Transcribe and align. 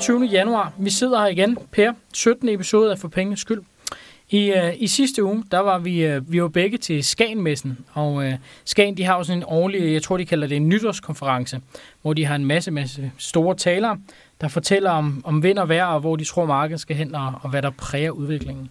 21. 0.00 0.24
januar. 0.24 0.72
Vi 0.78 0.90
sidder 0.90 1.20
her 1.20 1.26
igen, 1.26 1.58
Per. 1.72 1.92
17. 2.12 2.48
episode 2.48 2.90
af 2.90 2.98
For 2.98 3.08
Pengenes 3.08 3.40
Skyld. 3.40 3.62
I, 4.30 4.52
uh, 4.52 4.82
I 4.82 4.86
sidste 4.86 5.24
uge, 5.24 5.44
der 5.50 5.58
var 5.58 5.78
vi, 5.78 6.16
uh, 6.16 6.32
vi 6.32 6.42
var 6.42 6.48
begge 6.48 6.78
til 6.78 7.04
Skagenmessen, 7.04 7.78
og 7.92 8.12
uh, 8.12 8.32
Skagen, 8.64 8.96
de 8.96 9.04
har 9.04 9.16
jo 9.16 9.24
sådan 9.24 9.38
en 9.38 9.44
årlig, 9.46 9.92
jeg 9.92 10.02
tror, 10.02 10.16
de 10.16 10.26
kalder 10.26 10.46
det 10.46 10.56
en 10.56 10.68
nytårskonference, 10.68 11.60
hvor 12.02 12.12
de 12.12 12.24
har 12.24 12.34
en 12.34 12.44
masse, 12.44 12.70
masse 12.70 13.12
store 13.18 13.56
talere, 13.56 13.98
der 14.40 14.48
fortæller 14.48 14.90
om, 14.90 15.22
om 15.24 15.42
vind 15.42 15.58
og 15.58 15.68
vejr, 15.68 15.86
og 15.86 16.00
hvor 16.00 16.16
de 16.16 16.24
tror, 16.24 16.46
markedet 16.46 16.80
skal 16.80 16.96
hen, 16.96 17.14
og, 17.14 17.32
og 17.42 17.50
hvad 17.50 17.62
der 17.62 17.70
præger 17.70 18.10
udviklingen. 18.10 18.70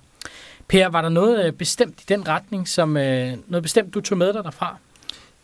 Per, 0.67 0.87
var 0.87 1.01
der 1.01 1.09
noget 1.09 1.57
bestemt 1.57 2.01
i 2.01 2.05
den 2.09 2.27
retning, 2.27 2.67
som 2.67 2.89
uh, 2.89 3.01
noget 3.47 3.63
bestemt, 3.63 3.93
du 3.93 4.01
tog 4.01 4.17
med 4.17 4.33
dig 4.33 4.43
derfra? 4.43 4.77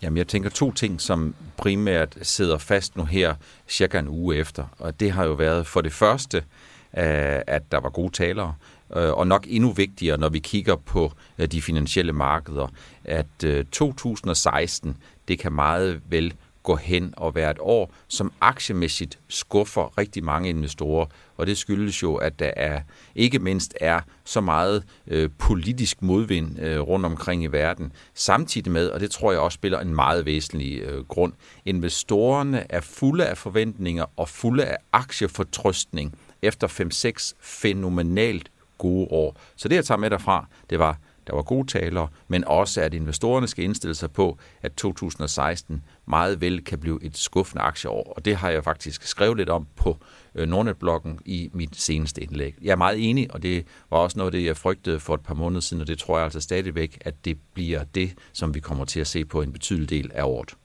Jamen, 0.02 0.18
jeg 0.18 0.28
tænker 0.28 0.50
to 0.50 0.72
ting, 0.72 1.02
som 1.02 1.36
primært 1.58 2.18
sidder 2.22 2.58
fast 2.58 2.98
nu 2.98 3.06
her, 3.06 3.36
cirka 3.68 4.00
en 4.00 4.08
uge 4.08 4.36
efter. 4.36 4.66
Og 4.80 5.00
det 5.00 5.12
har 5.12 5.26
jo 5.26 5.34
været 5.34 5.68
for 5.68 5.82
det 5.82 5.94
første, 5.94 6.38
øh, 6.38 7.42
at 7.48 7.72
der 7.72 7.80
var 7.80 7.90
gode 7.90 8.14
talere, 8.14 8.56
øh, 8.96 9.12
og 9.12 9.28
nok 9.28 9.46
endnu 9.48 9.72
vigtigere, 9.72 10.18
når 10.18 10.30
vi 10.30 10.40
kigger 10.40 10.76
på 10.76 11.12
øh, 11.38 11.48
de 11.48 11.62
finansielle 11.62 12.14
markeder, 12.14 12.68
at 13.04 13.66
2016, 13.72 14.98
det 15.28 15.40
kan 15.40 15.54
meget 15.54 16.02
vel 16.10 16.34
gå 16.66 16.76
hen 16.76 17.14
og 17.18 17.36
være 17.36 17.52
et 17.52 17.58
år, 17.60 17.94
som 18.08 18.34
aktiemæssigt 18.42 19.20
skuffer 19.28 19.98
rigtig 19.98 20.24
mange 20.24 20.50
investorer. 20.50 21.06
Og 21.38 21.48
det 21.48 21.58
skyldes 21.58 22.04
jo, 22.04 22.16
at 22.16 22.40
der 22.40 22.52
er 22.56 22.82
ikke 23.16 23.40
mindst 23.40 23.74
er 23.82 24.02
så 24.24 24.42
meget 24.42 24.84
øh, 25.08 25.30
politisk 25.38 26.02
modvind 26.02 26.60
øh, 26.60 26.80
rundt 26.80 27.06
omkring 27.06 27.44
i 27.44 27.48
verden. 27.48 27.92
Samtidig 28.14 28.72
med, 28.72 28.90
og 28.90 29.00
det 29.00 29.12
tror 29.12 29.32
jeg 29.32 29.42
også 29.42 29.56
spiller 29.56 29.80
en 29.80 29.96
meget 29.96 30.26
væsentlig 30.26 30.80
øh, 30.80 31.06
grund, 31.06 31.34
investorerne 31.66 32.66
er 32.70 32.82
fulde 32.82 33.26
af 33.26 33.38
forventninger 33.38 34.06
og 34.18 34.30
fulde 34.30 34.66
af 34.66 34.78
aktiefortrøstning 34.94 36.18
efter 36.42 36.68
5-6 36.68 37.34
fænomenalt 37.42 38.52
gode 38.78 39.08
år. 39.10 39.38
Så 39.56 39.68
det, 39.68 39.76
jeg 39.76 39.86
tager 39.86 40.00
med 40.00 40.10
derfra, 40.10 40.46
det 40.70 40.80
var, 40.80 40.98
der 41.28 41.36
var 41.36 41.42
gode 41.42 41.68
talere, 41.68 42.08
men 42.28 42.44
også, 42.44 42.82
at 42.82 42.94
investorerne 42.94 43.48
skal 43.48 43.64
indstille 43.64 43.96
sig 43.96 44.12
på, 44.12 44.38
at 44.62 44.74
2016 44.74 45.84
meget 46.08 46.42
vel 46.42 46.64
kan 46.64 46.80
blive 46.80 47.00
et 47.02 47.18
skuffende 47.18 47.62
aktieår. 47.62 48.14
Og 48.16 48.26
det 48.26 48.36
har 48.36 48.50
jeg 48.50 48.64
faktisk 48.64 49.04
skrevet 49.04 49.38
lidt 49.38 49.50
om 49.50 49.68
på 49.76 49.98
øh, 50.36 50.48
Nordnet-bloggen 50.48 51.20
i 51.26 51.50
mit 51.54 51.76
seneste 51.76 52.24
indlæg. 52.24 52.56
Jeg 52.62 52.72
er 52.72 52.76
meget 52.76 53.10
enig, 53.10 53.34
og 53.34 53.44
det 53.44 53.66
var 53.90 53.98
også 53.98 54.18
noget 54.18 54.28
af 54.34 54.40
det, 54.40 54.46
jeg 54.46 54.58
frygtede 54.58 55.00
for 55.00 55.14
et 55.14 55.22
par 55.22 55.34
måneder 55.34 55.62
siden, 55.62 55.82
og 55.82 55.88
det 55.88 55.98
tror 55.98 56.18
jeg 56.18 56.24
altså 56.24 56.42
stadigvæk, 56.42 56.98
at 57.02 57.26
det 57.26 57.38
bliver 57.54 57.84
det, 57.84 58.14
som 58.34 58.56
vi 58.56 58.60
kommer 58.60 58.86
til 58.86 59.00
at 59.00 59.08
se 59.08 59.26
på 59.26 59.42
en 59.42 59.52
betydelig 59.52 59.90
del 59.90 60.12
af 60.14 60.24
året. 60.24 60.56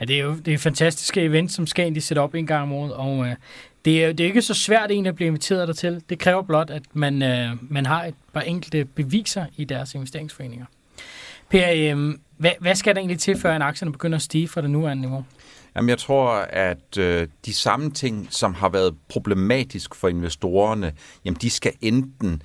Ja, 0.00 0.04
det 0.04 0.18
er 0.18 0.24
jo 0.24 0.34
det 0.34 0.54
er 0.54 0.58
fantastiske 0.58 1.22
event, 1.22 1.52
som 1.52 1.66
Skagen 1.66 1.94
de 1.94 2.00
sætter 2.00 2.22
op 2.22 2.34
en 2.34 2.46
gang 2.46 2.62
om 2.62 2.72
året, 2.72 2.92
og 2.92 3.26
øh, 3.26 3.34
det, 3.84 4.04
er, 4.04 4.12
det 4.12 4.20
er 4.20 4.28
ikke 4.28 4.42
så 4.42 4.54
svært 4.54 4.90
egentlig 4.90 5.08
at 5.08 5.14
blive 5.14 5.26
inviteret 5.26 5.68
dertil. 5.68 6.02
Det 6.08 6.18
kræver 6.18 6.42
blot, 6.42 6.70
at 6.70 6.82
man, 6.92 7.22
øh, 7.22 7.50
man 7.72 7.86
har 7.86 8.04
et 8.04 8.14
par 8.32 8.40
enkelte 8.40 8.84
beviser 8.84 9.46
i 9.56 9.64
deres 9.64 9.94
investeringsforeninger. 9.94 10.66
Per, 11.48 11.72
øh, 11.72 12.14
hvad, 12.38 12.50
hvad 12.60 12.74
skal 12.74 12.94
der 12.94 13.00
egentlig 13.00 13.18
til, 13.18 13.38
før 13.38 13.56
en 13.56 13.62
aktierne 13.62 13.92
begynder 13.92 14.16
at 14.16 14.22
stige 14.22 14.48
fra 14.48 14.60
det 14.60 14.70
nuværende 14.70 15.00
niveau? 15.00 15.24
Jamen, 15.76 15.88
jeg 15.88 15.98
tror, 15.98 16.30
at 16.50 16.98
øh, 16.98 17.28
de 17.46 17.54
samme 17.54 17.90
ting, 17.90 18.26
som 18.30 18.54
har 18.54 18.68
været 18.68 18.94
problematisk 19.08 19.94
for 19.94 20.08
investorerne, 20.08 20.92
jamen, 21.24 21.38
de 21.40 21.50
skal 21.50 21.72
enten 21.80 22.42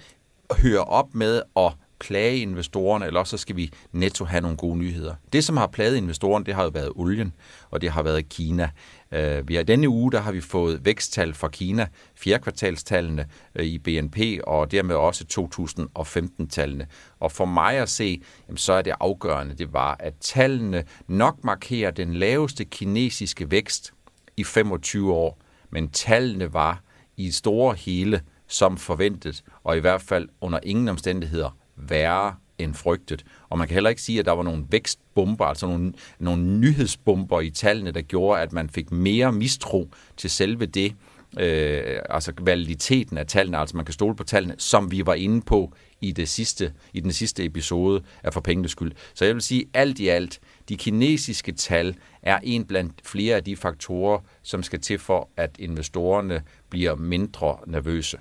høre 0.51 0.83
op 0.83 1.15
med 1.15 1.41
at 1.57 1.71
plage 1.99 2.37
investorerne, 2.37 3.05
eller 3.05 3.23
så 3.23 3.37
skal 3.37 3.55
vi 3.55 3.71
netto 3.91 4.25
have 4.25 4.41
nogle 4.41 4.57
gode 4.57 4.77
nyheder. 4.77 5.15
Det, 5.33 5.43
som 5.43 5.57
har 5.57 5.67
plaget 5.67 5.95
investorerne, 5.95 6.45
det 6.45 6.53
har 6.53 6.63
jo 6.63 6.69
været 6.73 6.91
olien, 6.95 7.33
og 7.71 7.81
det 7.81 7.89
har 7.89 8.03
været 8.03 8.29
Kina. 8.29 8.69
Øh, 9.13 9.47
vi 9.47 9.55
har 9.55 9.63
denne 9.63 9.89
uge, 9.89 10.11
der 10.11 10.19
har 10.19 10.31
vi 10.31 10.41
fået 10.41 10.85
væksttal 10.85 11.33
fra 11.33 11.47
Kina, 11.47 11.87
fjerkvartalstallene 12.15 13.27
øh, 13.55 13.65
i 13.65 13.77
BNP, 13.79 14.17
og 14.43 14.71
dermed 14.71 14.95
også 14.95 15.25
2015-tallene. 15.39 16.87
Og 17.19 17.31
for 17.31 17.45
mig 17.45 17.77
at 17.77 17.89
se, 17.89 18.21
jamen, 18.47 18.57
så 18.57 18.73
er 18.73 18.81
det 18.81 18.93
afgørende, 18.99 19.55
det 19.55 19.73
var, 19.73 19.95
at 19.99 20.13
tallene 20.21 20.83
nok 21.07 21.43
markerer 21.43 21.91
den 21.91 22.13
laveste 22.13 22.65
kinesiske 22.65 23.51
vækst 23.51 23.93
i 24.37 24.43
25 24.43 25.13
år, 25.13 25.39
men 25.69 25.89
tallene 25.89 26.53
var 26.53 26.81
i 27.17 27.31
store 27.31 27.75
hele 27.75 28.21
som 28.47 28.77
forventet, 28.77 29.43
og 29.63 29.77
i 29.77 29.79
hvert 29.79 30.01
fald 30.01 30.29
under 30.41 30.59
ingen 30.63 30.87
omstændigheder 30.87 31.57
værre 31.75 32.35
end 32.63 32.73
frygtet. 32.73 33.25
Og 33.49 33.57
man 33.57 33.67
kan 33.67 33.73
heller 33.73 33.89
ikke 33.89 34.01
sige, 34.01 34.19
at 34.19 34.25
der 34.25 34.31
var 34.31 34.43
nogle 34.43 34.65
vækstbomber, 34.69 35.45
altså 35.45 35.67
nogle, 35.67 35.93
nogle 36.19 36.43
nyhedsbomber 36.43 37.41
i 37.41 37.49
tallene, 37.49 37.91
der 37.91 38.01
gjorde, 38.01 38.41
at 38.41 38.53
man 38.53 38.69
fik 38.69 38.91
mere 38.91 39.31
mistro 39.31 39.89
til 40.17 40.29
selve 40.29 40.65
det, 40.65 40.95
øh, 41.39 41.99
altså 42.09 42.33
validiteten 42.41 43.17
af 43.17 43.27
tallene, 43.27 43.57
altså 43.57 43.77
man 43.77 43.85
kan 43.85 43.93
stole 43.93 44.15
på 44.15 44.23
tallene, 44.23 44.55
som 44.57 44.91
vi 44.91 45.05
var 45.05 45.13
inde 45.13 45.41
på 45.41 45.73
i, 46.01 46.11
det 46.11 46.29
sidste, 46.29 46.73
i 46.93 46.99
den 46.99 47.11
sidste 47.11 47.45
episode 47.45 48.03
af 48.23 48.33
For 48.33 48.41
Pengenes 48.41 48.71
Skyld. 48.71 48.91
Så 49.13 49.25
jeg 49.25 49.33
vil 49.33 49.41
sige, 49.41 49.65
alt 49.73 49.99
i 49.99 50.07
alt, 50.07 50.39
de 50.69 50.77
kinesiske 50.77 51.51
tal 51.51 51.95
er 52.21 52.39
en 52.43 52.65
blandt 52.65 52.93
flere 53.03 53.35
af 53.35 53.43
de 53.43 53.55
faktorer, 53.55 54.19
som 54.41 54.63
skal 54.63 54.81
til 54.81 54.99
for, 54.99 55.29
at 55.37 55.55
investorerne 55.59 56.41
bliver 56.69 56.95
mindre 56.95 57.57
nervøse. 57.67 58.17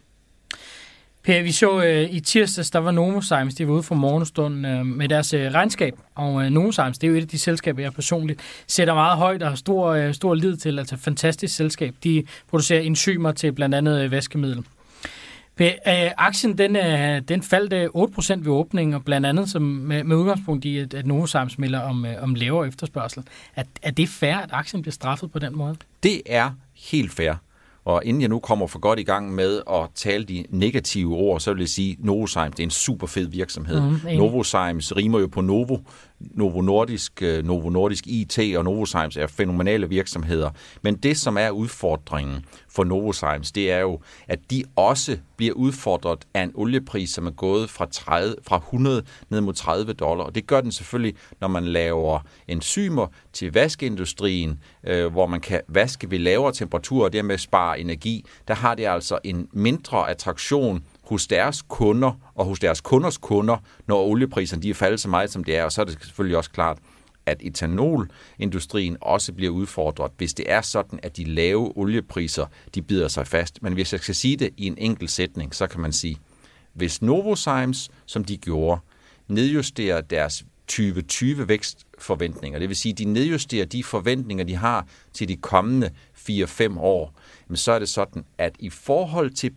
Per, 1.22 1.43
vi 1.43 1.53
så 1.53 1.83
øh, 1.83 2.10
i 2.10 2.21
tirsdags, 2.21 2.71
der 2.71 2.78
var 2.78 2.91
Novozymes, 2.91 3.55
de 3.55 3.69
var 3.69 3.75
ude 3.75 3.83
for 3.83 3.94
morgenstunden 3.94 4.65
øh, 4.65 4.87
med 4.87 5.09
deres 5.09 5.34
øh, 5.34 5.55
regnskab, 5.55 5.94
og 6.15 6.44
øh, 6.44 6.50
Novozymes, 6.50 6.99
det 6.99 7.06
er 7.06 7.10
jo 7.10 7.16
et 7.16 7.22
af 7.22 7.28
de 7.28 7.38
selskaber, 7.38 7.83
jeg 7.83 7.93
personligt 7.93 8.41
sætter 8.66 8.94
meget 8.94 9.19
højt 9.19 9.43
og 9.43 9.49
har 9.49 9.56
stor, 9.56 9.88
øh, 9.88 10.15
stor 10.15 10.34
lid 10.34 10.56
til, 10.56 10.78
altså 10.78 10.97
fantastisk 10.97 11.56
selskab. 11.56 11.94
De 12.05 12.25
producerer 12.50 12.81
enzymer 12.81 13.33
til 13.33 13.53
blandt 13.53 13.75
andet 13.75 14.05
øh, 14.05 14.10
vaskemiddel. 14.10 14.65
Per, 15.56 15.66
øh, 15.66 16.10
aktien 16.16 16.59
den, 16.59 16.77
øh, 16.77 17.21
den 17.28 17.43
faldt 17.43 17.72
øh, 17.72 17.89
8% 17.94 18.34
ved 18.39 18.53
åbningen, 18.53 18.94
og 18.94 19.04
blandt 19.04 19.27
andet 19.27 19.50
som, 19.50 19.62
med, 19.62 20.04
med 20.04 20.16
udgangspunkt 20.16 20.65
i, 20.65 20.78
at, 20.78 20.94
at 20.94 21.06
Novozymes 21.06 21.59
melder 21.59 21.81
om, 21.81 22.06
øh, 22.06 22.22
om 22.22 22.34
lavere 22.34 22.69
efterspørgsel. 22.69 23.22
Er, 23.56 23.65
er 23.83 23.91
det 23.91 24.09
fair, 24.09 24.37
at 24.37 24.50
aktien 24.53 24.83
bliver 24.83 24.93
straffet 24.93 25.33
på 25.33 25.39
den 25.39 25.56
måde? 25.56 25.77
Det 26.03 26.22
er 26.27 26.50
helt 26.75 27.12
fair. 27.12 27.34
Og 27.84 28.03
inden 28.04 28.20
jeg 28.20 28.28
nu 28.28 28.38
kommer 28.38 28.66
for 28.66 28.78
godt 28.78 28.98
i 28.98 29.03
gang 29.03 29.34
med 29.34 29.60
at 29.70 29.88
tale 29.94 30.25
de 30.25 30.44
negative 30.50 31.16
ord, 31.16 31.41
så 31.41 31.53
vil 31.53 31.60
jeg 31.60 31.69
sige, 31.69 31.93
at 31.98 32.04
Novozymes 32.04 32.50
det 32.50 32.59
er 32.59 32.65
en 32.65 32.70
super 32.70 33.06
fed 33.06 33.26
virksomhed. 33.26 33.81
Mm, 33.81 33.98
Novozymes 34.19 34.97
rimer 34.97 35.20
jo 35.20 35.26
på 35.26 35.41
Novo, 35.41 35.76
Novo 36.31 36.60
Nordisk, 36.60 37.22
øh, 37.22 37.44
Novo 37.44 37.71
Nordisk 37.71 38.06
IT 38.06 38.38
og 38.56 38.65
Novozymes 38.65 39.16
er 39.16 39.27
fænomenale 39.27 39.88
virksomheder. 39.88 40.50
Men 40.83 40.97
det, 40.97 41.16
som 41.16 41.37
er 41.37 41.50
udfordringen 41.50 42.44
for 42.69 42.84
Novozymes, 42.84 43.53
det 43.53 43.71
er 43.71 43.78
jo, 43.78 44.00
at 44.28 44.38
de 44.50 44.65
også 44.77 45.19
bliver 45.37 45.55
udfordret 45.55 46.19
af 46.34 46.43
en 46.43 46.53
oliepris, 46.55 47.10
som 47.10 47.27
er 47.27 47.31
gået 47.31 47.71
fra, 47.71 47.87
30, 47.87 48.34
fra 48.43 48.56
100 48.56 49.05
ned 49.31 49.41
mod 49.41 49.55
30 49.55 49.93
dollar. 49.93 50.25
Og 50.25 50.34
det 50.34 50.47
gør 50.47 50.60
den 50.60 50.72
selvfølgelig, 50.72 51.15
når 51.41 51.49
man 51.49 51.65
laver 51.65 52.21
enzymer 52.49 53.06
til 53.33 53.53
vaskeindustrien, 53.53 54.60
øh, 54.84 55.12
hvor 55.12 55.27
man 55.27 55.41
kan 55.41 55.60
vaske 55.69 56.10
ved 56.10 56.19
lavere 56.19 56.53
temperaturer 56.53 57.04
og 57.04 57.12
dermed 57.12 57.39
spare 57.39 57.81
energi. 57.81 58.25
Der 58.49 58.54
har 58.54 58.75
det 58.75 58.87
altså 58.87 59.19
en 59.25 59.49
mindre 59.53 60.10
attraktion 60.10 60.84
hos 61.02 61.26
deres 61.26 61.62
kunder 61.62 62.12
og 62.34 62.44
hos 62.44 62.58
deres 62.58 62.80
kunders 62.80 63.18
kunder, 63.18 63.56
når 63.86 64.02
oliepriserne 64.02 64.62
de 64.62 64.70
er 64.70 64.74
faldet 64.74 65.00
så 65.00 65.08
meget, 65.08 65.30
som 65.30 65.44
det 65.44 65.56
er. 65.56 65.64
Og 65.64 65.72
så 65.72 65.80
er 65.80 65.84
det 65.84 65.98
selvfølgelig 66.02 66.36
også 66.36 66.50
klart, 66.50 66.78
at 67.26 67.40
etanolindustrien 67.40 68.96
også 69.00 69.32
bliver 69.32 69.52
udfordret, 69.52 70.12
hvis 70.16 70.34
det 70.34 70.52
er 70.52 70.60
sådan, 70.60 71.00
at 71.03 71.16
de 71.16 71.24
lave 71.24 71.78
oliepriser, 71.78 72.47
de 72.74 72.82
bider 72.82 73.09
sig 73.09 73.27
fast. 73.27 73.62
Men 73.62 73.72
hvis 73.72 73.92
jeg 73.92 74.00
skal 74.00 74.15
sige 74.15 74.36
det 74.36 74.50
i 74.56 74.66
en 74.66 74.78
enkelt 74.78 75.10
sætning, 75.10 75.54
så 75.54 75.66
kan 75.66 75.80
man 75.80 75.92
sige, 75.92 76.16
hvis 76.72 77.03
Novozymes, 77.03 77.91
som 78.06 78.24
de 78.24 78.36
gjorde, 78.36 78.80
nedjusterer 79.28 80.00
deres 80.00 80.44
2020 80.72 81.48
vækstforventninger, 81.48 82.59
det 82.59 82.69
vil 82.69 82.77
sige, 82.77 82.92
de 82.92 83.04
nedjusterer 83.04 83.65
de 83.65 83.84
forventninger, 83.84 84.45
de 84.45 84.54
har 84.57 84.86
til 85.13 85.28
de 85.28 85.36
kommende 85.36 85.91
4-5 86.15 86.78
år, 86.78 87.15
men 87.48 87.57
så 87.57 87.72
er 87.72 87.78
det 87.78 87.89
sådan, 87.89 88.24
at 88.39 88.57
i 88.59 88.71
forhold 88.71 89.30
til 89.30 89.54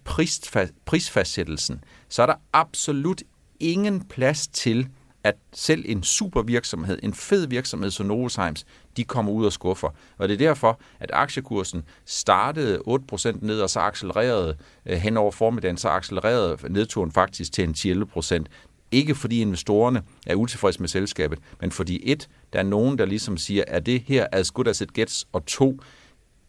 prisfastsættelsen, 0.86 1.84
så 2.10 2.22
er 2.22 2.26
der 2.26 2.36
absolut 2.54 3.24
ingen 3.60 4.02
plads 4.08 4.48
til, 4.48 4.88
at 5.24 5.36
selv 5.54 5.84
en 5.88 6.04
super 6.04 6.42
virksomhed, 6.42 7.00
en 7.04 7.14
fed 7.14 7.48
virksomhed 7.48 7.92
som 7.92 8.06
Novozymes, 8.06 8.66
de 8.98 9.04
kommer 9.04 9.32
ud 9.32 9.46
og 9.46 9.54
skuffer. 9.54 9.90
Og 10.18 10.28
det 10.28 10.34
er 10.34 10.48
derfor, 10.48 10.80
at 11.00 11.10
aktiekursen 11.14 11.84
startede 12.06 12.80
8% 12.88 13.38
ned, 13.42 13.62
og 13.62 13.70
så 13.70 13.80
accelererede 13.80 14.58
øh, 14.86 14.98
hen 14.98 15.18
over 15.18 15.32
formiddagen, 15.32 15.78
så 15.78 15.90
accelererede 15.90 16.58
nedturen 16.70 17.12
faktisk 17.12 17.52
til 17.52 17.64
en 17.64 18.04
10-11%. 18.18 18.46
Ikke 18.92 19.16
fordi 19.16 19.42
investorerne 19.42 20.04
er 20.28 20.36
utilfredse 20.36 20.80
med 20.80 20.88
selskabet, 20.88 21.40
men 21.62 21.72
fordi 21.72 22.12
et, 22.12 22.30
der 22.54 22.60
er 22.60 22.64
nogen, 22.64 22.98
der 22.98 23.06
ligesom 23.06 23.38
siger, 23.38 23.64
at 23.68 23.86
det 23.86 24.04
her 24.08 24.28
as 24.32 24.52
good 24.52 24.68
as 24.68 24.82
it 24.82 24.94
gets, 24.94 25.28
og 25.34 25.46
to, 25.46 25.80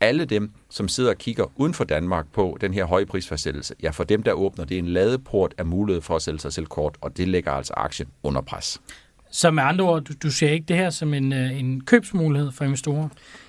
alle 0.01 0.25
dem, 0.25 0.51
som 0.71 0.89
sidder 0.89 1.11
og 1.11 1.19
kigger 1.19 1.53
uden 1.57 1.75
for 1.75 1.85
Danmark 1.85 2.33
på 2.33 2.59
den 2.61 2.75
her 2.75 2.85
høje 2.85 3.07
prisfastsættelse, 3.07 3.75
ja, 3.83 3.91
for 3.91 4.05
dem, 4.05 4.23
der 4.23 4.33
åbner, 4.33 4.65
det 4.65 4.75
er 4.75 4.79
en 4.79 4.89
ladeport 4.89 5.55
af 5.59 5.67
mulighed 5.67 6.03
for 6.03 6.17
at 6.17 6.23
sælge 6.23 6.39
sig 6.39 6.53
selv 6.53 6.67
kort, 6.67 6.97
og 7.01 7.17
det 7.17 7.29
lægger 7.29 7.53
altså 7.53 7.75
aktien 7.77 8.09
under 8.23 8.41
pres. 8.41 8.81
Så 9.37 9.51
med 9.51 9.63
andre 9.63 9.85
ord, 9.85 10.03
du, 10.03 10.13
du 10.23 10.31
ser 10.31 10.51
ikke 10.51 10.65
det 10.69 10.77
her 10.77 10.91
som 10.91 11.15
en, 11.15 11.33
øh, 11.33 11.59
en 11.59 11.81
købsmulighed 11.81 12.53
for 12.53 12.65
investorer? 12.65 13.09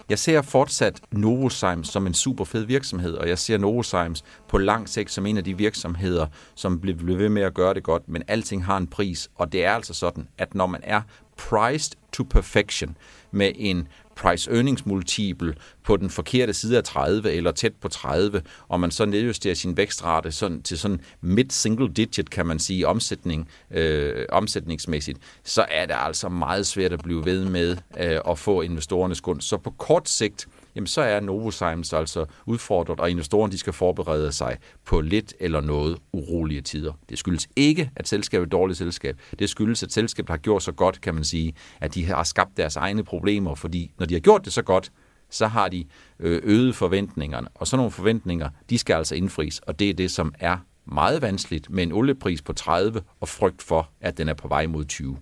Jeg 0.09 0.19
ser 0.19 0.41
fortsat 0.41 1.01
Novozymes 1.11 1.87
som 1.87 2.07
en 2.07 2.13
super 2.13 2.45
fed 2.45 2.63
virksomhed, 2.63 3.13
og 3.13 3.29
jeg 3.29 3.39
ser 3.39 3.57
Novozymes 3.57 4.23
på 4.49 4.57
lang 4.57 4.89
sigt 4.89 5.11
som 5.11 5.25
en 5.25 5.37
af 5.37 5.43
de 5.43 5.57
virksomheder, 5.57 6.27
som 6.55 6.79
bliver 6.79 7.17
ved 7.17 7.29
med 7.29 7.41
at 7.41 7.53
gøre 7.53 7.73
det 7.73 7.83
godt, 7.83 8.09
men 8.09 8.23
alting 8.27 8.65
har 8.65 8.77
en 8.77 8.87
pris, 8.87 9.29
og 9.35 9.51
det 9.51 9.65
er 9.65 9.71
altså 9.71 9.93
sådan, 9.93 10.27
at 10.37 10.55
når 10.55 10.67
man 10.67 10.81
er 10.83 11.01
priced 11.37 11.91
to 12.13 12.23
perfection 12.29 12.97
med 13.31 13.51
en 13.55 13.87
price-earnings 14.19 14.81
multiple 14.85 15.55
på 15.83 15.97
den 15.97 16.09
forkerte 16.09 16.53
side 16.53 16.77
af 16.77 16.83
30 16.83 17.31
eller 17.31 17.51
tæt 17.51 17.73
på 17.81 17.87
30, 17.87 18.41
og 18.67 18.79
man 18.79 18.91
så 18.91 19.05
nedjusterer 19.05 19.55
sin 19.55 19.77
vækstrate 19.77 20.31
sådan, 20.31 20.61
til 20.61 20.79
sådan 20.79 21.01
mid-single 21.21 21.93
digit, 21.93 22.29
kan 22.29 22.45
man 22.45 22.59
sige, 22.59 22.87
omsætning, 22.87 23.49
øh, 23.71 24.25
omsætningsmæssigt, 24.29 25.19
så 25.43 25.65
er 25.71 25.85
det 25.85 25.95
altså 25.97 26.29
meget 26.29 26.67
svært 26.67 26.93
at 26.93 26.99
blive 27.03 27.25
ved 27.25 27.45
med 27.45 27.77
øh, 27.99 28.19
at 28.29 28.39
få 28.39 28.61
investorernes 28.61 29.21
gunst. 29.21 29.47
Så 29.47 29.57
på 29.57 29.71
kort 29.71 30.09
sigt, 30.09 30.47
jamen 30.77 30.87
så 30.87 31.01
er 31.01 31.19
Novozymes 31.19 31.93
altså 31.93 32.25
udfordret, 32.45 32.99
og 32.99 33.11
investorerne 33.11 33.51
de 33.51 33.57
skal 33.57 33.73
forberede 33.73 34.31
sig 34.31 34.57
på 34.85 35.01
lidt 35.01 35.33
eller 35.39 35.61
noget 35.61 35.97
urolige 36.13 36.61
tider. 36.61 36.93
Det 37.09 37.17
skyldes 37.17 37.47
ikke, 37.55 37.91
at 37.95 38.07
selskabet 38.07 38.41
er 38.41 38.45
et 38.45 38.51
dårligt 38.51 38.77
selskab. 38.77 39.19
Det 39.39 39.49
skyldes, 39.49 39.83
at 39.83 39.91
selskabet 39.91 40.29
har 40.29 40.37
gjort 40.37 40.63
så 40.63 40.71
godt, 40.71 41.01
kan 41.01 41.13
man 41.13 41.23
sige, 41.23 41.53
at 41.79 41.95
de 41.95 42.05
har 42.05 42.23
skabt 42.23 42.57
deres 42.57 42.75
egne 42.75 43.03
problemer, 43.03 43.55
fordi 43.55 43.91
når 43.99 44.05
de 44.05 44.13
har 44.13 44.19
gjort 44.19 44.45
det 44.45 44.53
så 44.53 44.61
godt, 44.61 44.91
så 45.29 45.47
har 45.47 45.67
de 45.67 45.85
øh, 46.19 46.41
øget 46.43 46.75
forventningerne. 46.75 47.47
Og 47.55 47.67
sådan 47.67 47.77
nogle 47.77 47.91
forventninger, 47.91 48.49
de 48.69 48.77
skal 48.77 48.93
altså 48.93 49.15
indfries, 49.15 49.59
og 49.59 49.79
det 49.79 49.89
er 49.89 49.93
det, 49.93 50.11
som 50.11 50.33
er 50.39 50.57
meget 50.85 51.21
vanskeligt 51.21 51.69
med 51.69 51.83
en 51.83 51.91
oliepris 51.91 52.41
på 52.41 52.53
30 52.53 53.01
og 53.19 53.27
frygt 53.27 53.61
for, 53.61 53.89
at 54.01 54.17
den 54.17 54.29
er 54.29 54.33
på 54.33 54.47
vej 54.47 54.67
mod 54.67 54.85
20. 54.85 55.17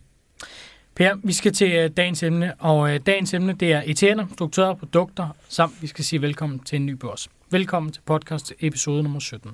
Per, 0.96 1.16
vi 1.24 1.34
skal 1.34 1.54
til 1.54 1.72
øh, 1.72 1.90
dagens 1.98 2.24
emne, 2.24 2.54
og 2.60 2.94
øh, 2.94 3.00
dagens 3.06 3.34
emne 3.34 3.54
det 3.54 3.74
er 3.74 3.82
ETN'er, 3.82 4.34
strukturerede 4.34 4.76
produkter, 4.76 5.36
samt 5.50 5.82
vi 5.82 5.88
skal 5.88 6.06
sige 6.06 6.22
velkommen 6.22 6.60
til 6.60 6.76
en 6.76 6.86
ny 6.86 6.92
børs. 6.92 7.30
Velkommen 7.52 7.92
til 7.92 8.02
podcast 8.06 8.54
episode 8.60 9.04
nummer 9.04 9.20
17. 9.20 9.52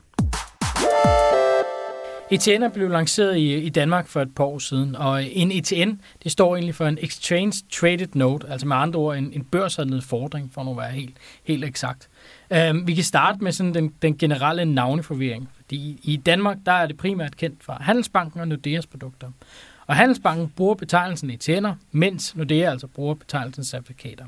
ETN'er 2.34 2.68
blev 2.74 2.90
lanceret 2.90 3.38
i, 3.38 3.56
i 3.56 3.70
Danmark 3.70 4.08
for 4.08 4.22
et 4.22 4.36
par 4.36 4.44
år 4.44 4.60
siden, 4.60 4.96
og 4.96 5.24
øh, 5.24 5.30
en 5.32 5.52
ETN, 5.52 6.02
det 6.24 6.32
står 6.32 6.56
egentlig 6.56 6.76
for 6.76 6.86
en 6.86 6.98
Exchange 7.02 7.64
Traded 7.72 8.08
Note, 8.14 8.48
altså 8.50 8.68
med 8.68 8.76
andre 8.76 9.00
ord 9.00 9.18
en, 9.18 9.34
en 9.34 9.44
børshandlet 9.44 10.04
fordring, 10.04 10.52
for 10.54 10.64
nu 10.64 10.72
at 10.72 10.78
være 10.78 10.92
helt, 10.92 11.18
helt 11.44 11.66
eksakt. 11.66 12.10
Um, 12.70 12.88
vi 12.88 12.94
kan 12.94 13.04
starte 13.04 13.44
med 13.44 13.52
sådan 13.52 13.74
den, 13.74 13.94
den 14.02 14.18
generelle 14.18 14.66
navneforvirring, 14.66 15.50
fordi 15.56 16.00
i 16.04 16.18
Danmark, 16.18 16.58
der 16.66 16.72
er 16.72 16.88
det 16.88 16.98
primært 16.98 17.38
kendt 17.38 17.64
fra 17.64 17.78
Handelsbanken 17.82 18.40
og 18.40 18.48
Nordeas 18.48 18.88
produkter. 18.88 19.28
Og 19.92 19.98
Handelsbanken 19.98 20.50
bruger 20.50 20.76
betegnelsen 20.76 21.30
i 21.30 21.38
tænder, 21.38 21.76
mens 21.92 22.36
Nordea 22.36 22.72
altså 22.72 22.88
bruger 22.88 23.14
betegnelsen 23.14 23.64
certifikater. 23.64 24.26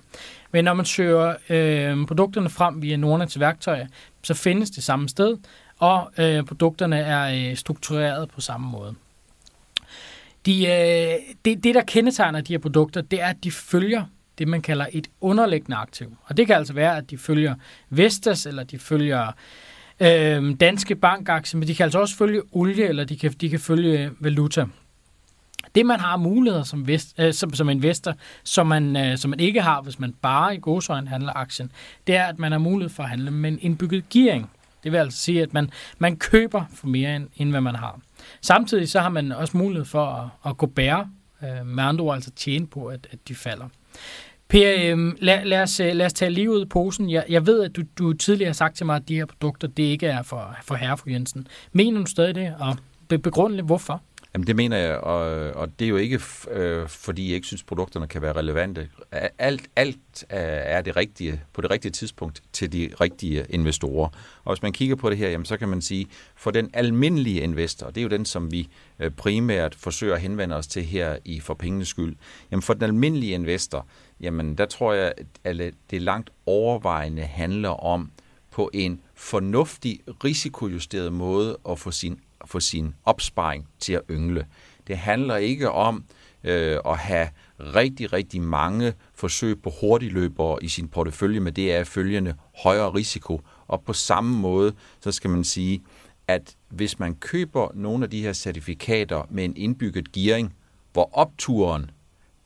Men 0.52 0.66
når 0.66 0.74
man 0.74 0.86
søger 0.86 1.36
øh, 1.50 2.08
produkterne 2.08 2.50
frem 2.50 2.82
via 2.82 2.96
Nordnets 2.96 3.40
værktøjer, 3.40 3.88
så 4.24 4.34
findes 4.34 4.70
det 4.70 4.84
samme 4.84 5.10
sted, 5.10 5.38
og 5.80 6.12
øh, 6.18 6.44
produkterne 6.44 6.98
er 6.98 7.50
øh, 7.50 7.56
struktureret 7.56 8.30
på 8.30 8.42
samme 8.42 8.70
måde. 8.70 8.96
De, 10.46 10.66
øh, 10.66 11.36
det, 11.46 11.64
det, 11.64 11.76
der 11.76 11.84
kendetegner 11.84 12.42
de 12.42 12.54
her 12.54 12.60
produkter, 12.60 13.02
det 13.02 13.22
er, 13.22 13.28
at 13.28 13.44
de 13.44 13.52
følger 13.52 14.06
det, 14.38 14.48
man 14.48 14.62
kalder 14.62 14.88
et 14.92 15.08
underliggende 15.22 15.78
aktiv. 15.78 16.18
Og 16.24 16.38
det 16.38 16.48
kan 16.48 16.56
altså 16.56 16.74
være, 16.74 16.98
at 16.98 17.10
de 17.10 17.18
følger 17.18 17.56
Vestas, 17.90 18.46
eller 18.46 18.64
de 18.64 18.80
følger 18.80 19.32
øh, 20.00 20.56
danske 20.60 20.96
bankaktier, 20.96 21.60
men 21.60 21.68
de 21.68 21.76
kan 21.76 21.84
altså 21.84 22.00
også 22.00 22.16
følge 22.16 22.42
olie, 22.52 22.88
eller 22.88 23.04
de 23.04 23.18
kan, 23.18 23.32
de 23.32 23.50
kan 23.50 23.60
følge 23.60 24.00
øh, 24.00 24.24
valuta. 24.24 24.66
Det, 25.76 25.86
man 25.86 26.00
har 26.00 26.18
muligheder 26.18 26.64
som, 26.64 26.88
vest, 26.88 27.16
øh, 27.20 27.34
som, 27.34 27.54
som 27.54 27.70
investor, 27.70 28.14
som 28.44 28.68
man, 28.68 28.96
øh, 28.96 29.18
som 29.18 29.30
man 29.30 29.40
ikke 29.40 29.62
har, 29.62 29.82
hvis 29.82 30.00
man 30.00 30.14
bare 30.22 30.56
i 30.56 30.60
godsøjne 30.62 31.08
handler 31.08 31.34
aktien, 31.36 31.72
det 32.08 32.16
er, 32.16 32.26
at 32.26 32.40
man 32.40 32.52
har 32.52 32.60
mulighed 32.60 32.90
for 32.90 33.04
at 33.04 33.10
handle 33.10 33.32
med 33.32 33.52
en 33.52 33.60
indbygget 33.62 34.10
gearing. 34.10 34.50
Det 34.84 34.92
vil 34.92 34.98
altså 34.98 35.20
sige, 35.20 35.42
at 35.42 35.54
man, 35.54 35.70
man 35.98 36.18
køber 36.18 36.66
for 36.74 36.88
mere, 36.88 37.16
end, 37.16 37.28
end 37.36 37.50
hvad 37.50 37.62
man 37.62 37.76
har. 37.76 38.00
Samtidig 38.42 38.90
så 38.90 39.00
har 39.00 39.10
man 39.10 39.32
også 39.32 39.58
mulighed 39.58 39.86
for 39.86 40.06
at, 40.06 40.52
at 40.52 40.58
gå 40.58 40.66
bære, 40.66 41.08
øh, 41.44 41.66
med 41.66 41.84
andre 41.84 42.06
ord 42.06 42.16
altså 42.16 42.32
tjene 42.32 42.68
på, 42.68 42.86
at, 42.86 43.08
at 43.12 43.20
de 43.28 43.36
falder. 43.36 43.66
Per, 44.48 44.74
øh, 44.78 45.14
lad, 45.20 45.46
lad, 45.46 45.62
os, 45.62 45.80
øh, 45.80 45.96
lad 45.96 46.06
os 46.06 46.14
tage 46.14 46.32
lige 46.32 46.52
ud 46.52 46.62
af 46.62 46.70
posen. 46.70 47.12
Jeg, 47.12 47.26
jeg 47.30 47.48
ved, 47.48 47.64
at 47.64 47.76
du, 47.76 47.82
du 47.98 48.14
tidligere 48.14 48.50
har 48.50 48.54
sagt 48.54 48.78
til 48.78 48.86
mig, 48.86 48.96
at 48.96 49.08
de 49.08 49.16
her 49.16 49.26
produkter, 49.26 49.68
det 49.68 49.84
ikke 49.84 50.08
er 50.08 50.22
for, 50.22 50.56
for 50.64 50.76
herre 50.76 50.98
for 50.98 51.10
Jensen. 51.10 51.48
Mener 51.72 52.00
du 52.00 52.06
stadig 52.06 52.36
det, 52.36 52.56
og 52.60 52.78
begrunde 53.08 53.64
hvorfor? 53.64 54.02
Jamen 54.34 54.48
det 54.48 54.56
mener 54.56 54.78
jeg, 54.78 54.98
og, 54.98 55.20
og 55.52 55.80
det 55.80 55.86
er 55.86 55.90
jo 55.90 55.98
ikke, 55.98 56.22
øh, 56.52 56.88
fordi 56.88 57.28
jeg 57.28 57.36
ikke 57.36 57.48
synes, 57.48 57.64
produkterne 57.64 58.08
kan 58.08 58.22
være 58.22 58.34
relevante. 58.34 58.90
Alt, 59.40 59.70
alt 59.76 60.26
er 60.30 60.82
det 60.82 60.96
rigtige 60.96 61.42
på 61.54 61.62
det 61.62 61.72
rigtige 61.72 61.92
tidspunkt 61.92 62.44
til 62.54 62.72
de 62.72 62.90
rigtige 63.02 63.46
investorer. 63.50 64.10
Og 64.44 64.54
hvis 64.54 64.62
man 64.62 64.74
kigger 64.74 64.96
på 64.96 65.10
det 65.10 65.18
her, 65.18 65.30
jamen, 65.30 65.46
så 65.46 65.58
kan 65.58 65.70
man 65.70 65.82
sige, 65.82 66.08
for 66.36 66.52
den 66.52 66.70
almindelige 66.74 67.42
investor, 67.42 67.88
det 67.88 67.98
er 67.98 68.02
jo 68.02 68.10
den, 68.10 68.26
som 68.26 68.52
vi 68.52 68.70
øh, 69.00 69.12
primært 69.12 69.76
forsøger 69.76 70.16
at 70.16 70.22
henvende 70.22 70.56
os 70.56 70.68
til 70.68 70.84
her 70.84 71.18
i 71.26 71.40
For 71.40 71.54
Pengenes 71.54 71.88
Skyld, 71.88 72.16
jamen 72.52 72.62
for 72.62 72.74
den 72.74 72.84
almindelige 72.84 73.34
investor, 73.34 73.88
jamen 74.20 74.58
der 74.58 74.66
tror 74.66 74.94
jeg, 74.94 75.14
at 75.44 75.74
det 75.92 76.02
langt 76.02 76.30
overvejende 76.46 77.22
handler 77.22 77.70
om 77.70 78.12
på 78.52 78.70
en 78.74 79.02
fornuftig, 79.16 80.00
risikojusteret 80.24 81.14
måde 81.14 81.58
at 81.70 81.80
få 81.80 81.92
sin 81.92 82.20
få 82.46 82.60
sin 82.60 82.96
opsparing 83.06 83.68
til 83.80 83.94
at 83.94 84.02
yngle. 84.10 84.46
Det 84.88 84.98
handler 84.98 85.36
ikke 85.36 85.72
om 85.72 86.04
øh, 86.44 86.78
at 86.86 86.98
have 86.98 87.28
rigtig, 87.60 88.14
rigtig 88.14 88.42
mange 88.42 88.94
forsøg 89.14 89.62
på 89.62 89.72
hurtigløbere 89.82 90.64
i 90.64 90.68
sin 90.68 90.88
portefølje, 90.88 91.40
men 91.40 91.54
det 91.54 91.74
er 91.74 91.84
følgende 91.84 92.36
højere 92.64 92.90
risiko. 92.90 93.42
Og 93.68 93.82
på 93.82 93.94
samme 93.94 94.38
måde, 94.38 94.74
så 95.00 95.12
skal 95.12 95.30
man 95.30 95.44
sige, 95.44 95.84
at 96.28 96.56
hvis 96.70 97.00
man 97.00 97.16
køber 97.16 97.72
nogle 97.74 98.04
af 98.04 98.10
de 98.10 98.22
her 98.22 98.34
certifikater 98.34 99.28
med 99.30 99.46
en 99.46 99.58
indbygget 99.58 100.12
gearing, 100.12 100.54
hvor 100.94 101.10
opturen 101.14 101.92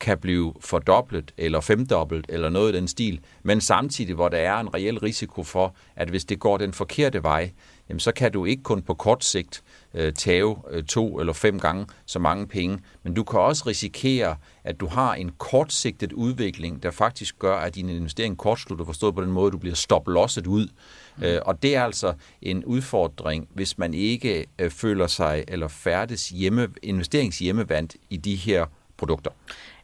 kan 0.00 0.18
blive 0.18 0.54
fordoblet 0.60 1.34
eller 1.36 1.60
femdoblet 1.60 2.26
eller 2.28 2.48
noget 2.48 2.72
i 2.72 2.76
den 2.76 2.88
stil, 2.88 3.20
men 3.42 3.60
samtidig 3.60 4.14
hvor 4.14 4.28
der 4.28 4.38
er 4.38 4.60
en 4.60 4.74
reel 4.74 4.98
risiko 4.98 5.42
for, 5.42 5.74
at 5.96 6.08
hvis 6.08 6.24
det 6.24 6.38
går 6.38 6.56
den 6.56 6.72
forkerte 6.72 7.22
vej, 7.22 7.50
jamen 7.88 8.00
så 8.00 8.12
kan 8.12 8.32
du 8.32 8.44
ikke 8.44 8.62
kun 8.62 8.82
på 8.82 8.94
kort 8.94 9.24
sigt 9.24 9.62
øh, 9.94 10.12
tage 10.12 10.56
øh, 10.70 10.84
to 10.84 11.20
eller 11.20 11.32
fem 11.32 11.60
gange 11.60 11.86
så 12.06 12.18
mange 12.18 12.46
penge, 12.46 12.78
men 13.02 13.14
du 13.14 13.24
kan 13.24 13.40
også 13.40 13.64
risikere, 13.66 14.36
at 14.64 14.80
du 14.80 14.86
har 14.86 15.14
en 15.14 15.30
kortsigtet 15.38 16.12
udvikling, 16.12 16.82
der 16.82 16.90
faktisk 16.90 17.38
gør, 17.38 17.56
at 17.56 17.74
din 17.74 17.88
investering 17.88 18.38
kortslutter, 18.38 18.84
forstået 18.84 19.14
på 19.14 19.20
den 19.20 19.30
måde, 19.30 19.50
du 19.50 19.58
bliver 19.58 19.74
stop-losset 19.74 20.46
ud. 20.46 20.68
Mm. 21.16 21.24
Øh, 21.24 21.40
og 21.44 21.62
det 21.62 21.76
er 21.76 21.84
altså 21.84 22.12
en 22.42 22.64
udfordring, 22.64 23.48
hvis 23.54 23.78
man 23.78 23.94
ikke 23.94 24.46
øh, 24.58 24.70
føler 24.70 25.06
sig 25.06 25.44
eller 25.48 25.68
færdes 25.68 26.28
hjemme, 26.28 26.68
investeringshjemmevandt 26.82 27.96
i 28.10 28.16
de 28.16 28.36
her 28.36 28.66
produkter. 28.98 29.30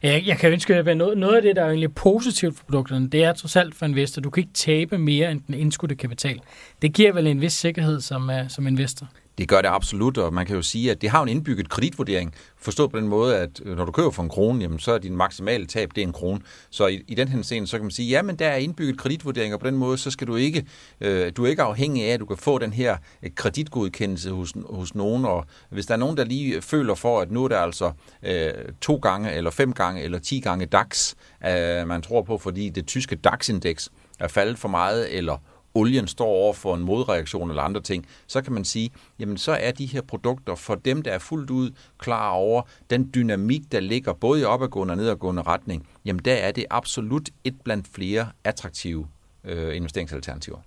Jeg, 0.03 0.23
jeg 0.25 0.37
kan 0.37 0.51
ønske, 0.51 0.75
at 0.75 0.97
noget, 0.97 1.17
noget 1.17 1.35
af 1.35 1.41
det, 1.41 1.55
der 1.55 1.61
er 1.61 1.67
egentlig 1.67 1.95
positivt 1.95 2.57
for 2.57 2.63
produkterne, 2.65 3.09
det 3.09 3.23
er 3.23 3.33
trods 3.33 3.55
alt 3.55 3.75
for 3.75 3.85
investor. 3.85 4.21
Du 4.21 4.29
kan 4.29 4.41
ikke 4.41 4.53
tabe 4.53 4.97
mere 4.97 5.31
end 5.31 5.41
den 5.47 5.55
indskudte 5.55 5.95
kapital. 5.95 6.41
Det 6.81 6.93
giver 6.93 7.13
vel 7.13 7.27
en 7.27 7.41
vis 7.41 7.53
sikkerhed 7.53 8.01
som, 8.01 8.29
uh, 8.29 8.35
som 8.47 8.67
investor. 8.67 9.07
Det 9.37 9.47
gør 9.47 9.61
det 9.61 9.69
absolut, 9.69 10.17
og 10.17 10.33
man 10.33 10.45
kan 10.45 10.55
jo 10.55 10.61
sige, 10.61 10.91
at 10.91 11.01
det 11.01 11.09
har 11.09 11.23
en 11.23 11.29
indbygget 11.29 11.69
kreditvurdering. 11.69 12.33
Forstået 12.57 12.91
på 12.91 12.97
den 12.97 13.07
måde, 13.07 13.37
at 13.37 13.61
øh, 13.65 13.77
når 13.77 13.85
du 13.85 13.91
køber 13.91 14.11
for 14.11 14.23
en 14.23 14.29
krone, 14.29 14.61
jamen, 14.61 14.79
så 14.79 14.91
er 14.91 14.97
din 14.97 15.17
maksimale 15.17 15.65
tab, 15.65 15.89
det 15.95 16.01
er 16.01 16.07
en 16.07 16.13
krone. 16.13 16.41
Så 16.69 16.87
i, 16.87 17.03
i 17.07 17.15
den 17.15 17.27
her 17.27 17.41
scene, 17.41 17.67
så 17.67 17.77
kan 17.77 17.83
man 17.83 17.91
sige, 17.91 18.09
ja, 18.09 18.21
men 18.21 18.35
der 18.35 18.47
er 18.47 18.55
indbygget 18.55 18.97
kreditvurdering, 18.97 19.53
og 19.53 19.59
på 19.59 19.67
den 19.67 19.77
måde, 19.77 19.97
så 19.97 20.11
skal 20.11 20.27
du 20.27 20.35
ikke, 20.35 20.65
øh, 21.01 21.31
du 21.37 21.45
er 21.45 21.49
ikke 21.49 21.61
afhængig 21.61 22.03
af, 22.03 22.13
at 22.13 22.19
du 22.19 22.25
kan 22.25 22.37
få 22.37 22.57
den 22.57 22.73
her 22.73 22.97
øh, 23.23 23.29
kreditgodkendelse 23.35 24.31
hos, 24.31 24.53
hos 24.69 24.95
nogen, 24.95 25.25
og 25.25 25.45
hvis 25.69 25.85
der 25.85 25.93
er 25.93 25.97
nogen, 25.97 26.17
der 26.17 26.23
lige 26.23 26.55
øh, 26.55 26.61
føler 26.61 26.95
for, 26.95 27.21
at 27.21 27.31
nu 27.31 27.43
er 27.43 27.47
der 27.47 27.59
altså 27.59 27.91
øh, 28.23 28.51
to 28.81 28.95
gange, 28.95 29.33
eller 29.33 29.51
fem 29.51 29.73
gange, 29.73 30.01
eller 30.01 30.19
ti 30.19 30.39
gange 30.39 30.65
DAX, 30.65 31.13
øh, 31.45 31.87
man 31.87 32.01
tror 32.01 32.21
på, 32.21 32.37
fordi 32.37 32.69
det 32.69 32.87
tyske 32.87 33.15
DAX-indeks 33.15 33.89
er 34.19 34.27
faldet 34.27 34.57
for 34.57 34.67
meget, 34.67 35.17
eller 35.17 35.37
olien 35.75 36.07
står 36.07 36.25
over 36.25 36.53
for 36.53 36.75
en 36.75 36.83
modreaktion 36.83 37.49
eller 37.49 37.63
andre 37.63 37.81
ting, 37.81 38.05
så 38.27 38.41
kan 38.41 38.53
man 38.53 38.65
sige, 38.65 38.89
jamen 39.19 39.37
så 39.37 39.51
er 39.51 39.71
de 39.71 39.85
her 39.85 40.01
produkter 40.01 40.55
for 40.55 40.75
dem, 40.75 41.01
der 41.01 41.11
er 41.11 41.19
fuldt 41.19 41.49
ud 41.49 41.71
klar 41.97 42.29
over 42.29 42.61
den 42.89 43.11
dynamik, 43.15 43.61
der 43.71 43.79
ligger 43.79 44.13
både 44.13 44.41
i 44.41 44.43
opadgående 44.43 44.91
og 44.91 44.97
nedadgående 44.97 45.41
retning, 45.41 45.87
jamen 46.05 46.25
der 46.25 46.33
er 46.33 46.51
det 46.51 46.65
absolut 46.69 47.29
et 47.43 47.55
blandt 47.63 47.87
flere 47.93 48.27
attraktive 48.43 49.07
øh, 49.43 49.75
investeringsalternativer. 49.75 50.57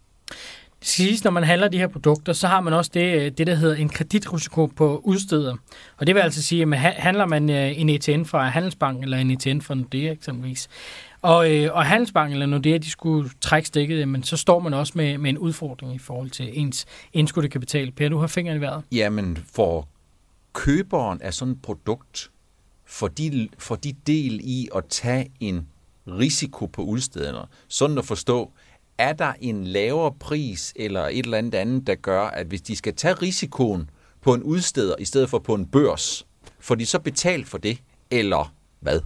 Sidst, 0.83 1.25
når 1.25 1.31
man 1.31 1.45
handler 1.45 1.69
de 1.69 1.79
her 1.79 1.87
produkter, 1.87 2.33
så 2.33 2.47
har 2.49 2.61
man 2.61 2.73
også 2.73 2.91
det, 2.95 3.17
øh, 3.17 3.33
det 3.39 3.47
der 3.47 3.55
hedder 3.55 3.77
en 3.77 3.89
kreditrisiko 3.89 4.67
på 4.67 5.01
udsteder. 5.05 5.57
Og 5.97 6.07
det 6.07 6.15
vil 6.15 6.21
altså 6.21 6.43
sige, 6.43 6.63
at 6.63 6.79
handler 6.79 7.27
man 7.27 7.51
øh, 7.51 7.81
en 7.81 7.89
ETN 7.89 8.25
fra 8.25 8.49
Handelsbanken 8.49 9.05
eller 9.05 9.19
en 9.19 9.31
ETN 9.31 9.61
fra 9.61 9.75
Nordea 9.75 10.13
eksempelvis, 10.13 10.69
og, 11.23 11.55
øh, 11.57 11.75
og 11.75 11.87
Handelsbanken 11.87 12.33
eller 12.33 12.47
Nordea, 12.47 12.79
de 12.79 12.91
skulle 12.91 13.31
trække 13.41 13.69
stikket, 13.69 14.09
men 14.09 14.23
så 14.23 14.37
står 14.37 14.59
man 14.59 14.75
også 14.75 14.93
med, 14.97 15.19
med 15.19 15.31
en 15.31 15.39
udfordring 15.39 15.95
i 15.95 15.99
forhold 15.99 16.31
til 16.31 16.51
ens 16.53 16.87
indskudte 17.13 17.49
kapital. 17.49 17.93
Per, 17.93 18.09
du 18.09 18.19
har 18.19 18.27
fingeren 18.27 18.59
i 18.59 18.61
vejret. 18.61 18.85
Jamen, 18.93 19.39
for 19.53 19.89
køberen 20.53 21.23
af 21.23 21.35
sådan 21.35 21.53
et 21.53 21.63
produkt, 21.63 22.31
for 22.87 23.09
de, 23.09 23.49
for 23.59 23.75
de 23.77 23.93
del 24.07 24.41
i 24.43 24.69
at 24.75 24.85
tage 24.89 25.31
en 25.41 25.69
risiko 26.09 26.67
på 26.67 26.83
udstederne. 26.83 27.39
Sådan 27.69 27.99
at 27.99 28.05
forstå, 28.05 28.53
er 28.99 29.13
der 29.13 29.33
en 29.41 29.65
lavere 29.65 30.13
pris 30.21 30.73
eller 30.77 31.03
et 31.03 31.19
eller 31.19 31.39
andet 31.39 31.55
andet, 31.55 31.87
der 31.87 31.95
gør, 31.95 32.23
at 32.23 32.47
hvis 32.47 32.63
de 32.63 32.77
skal 32.77 32.95
tage 32.95 33.15
risikoen 33.15 33.91
på 34.21 34.35
en 34.35 34.43
udsteder 34.43 34.95
i 34.99 35.05
stedet 35.05 35.31
for 35.31 35.39
på 35.39 35.55
en 35.55 35.67
børs, 35.67 36.27
får 36.61 36.75
de 36.75 36.87
så 36.87 36.99
betalt 36.99 37.49
for 37.49 37.59
det, 37.59 37.79
eller 38.11 38.55
hvad? 38.81 39.01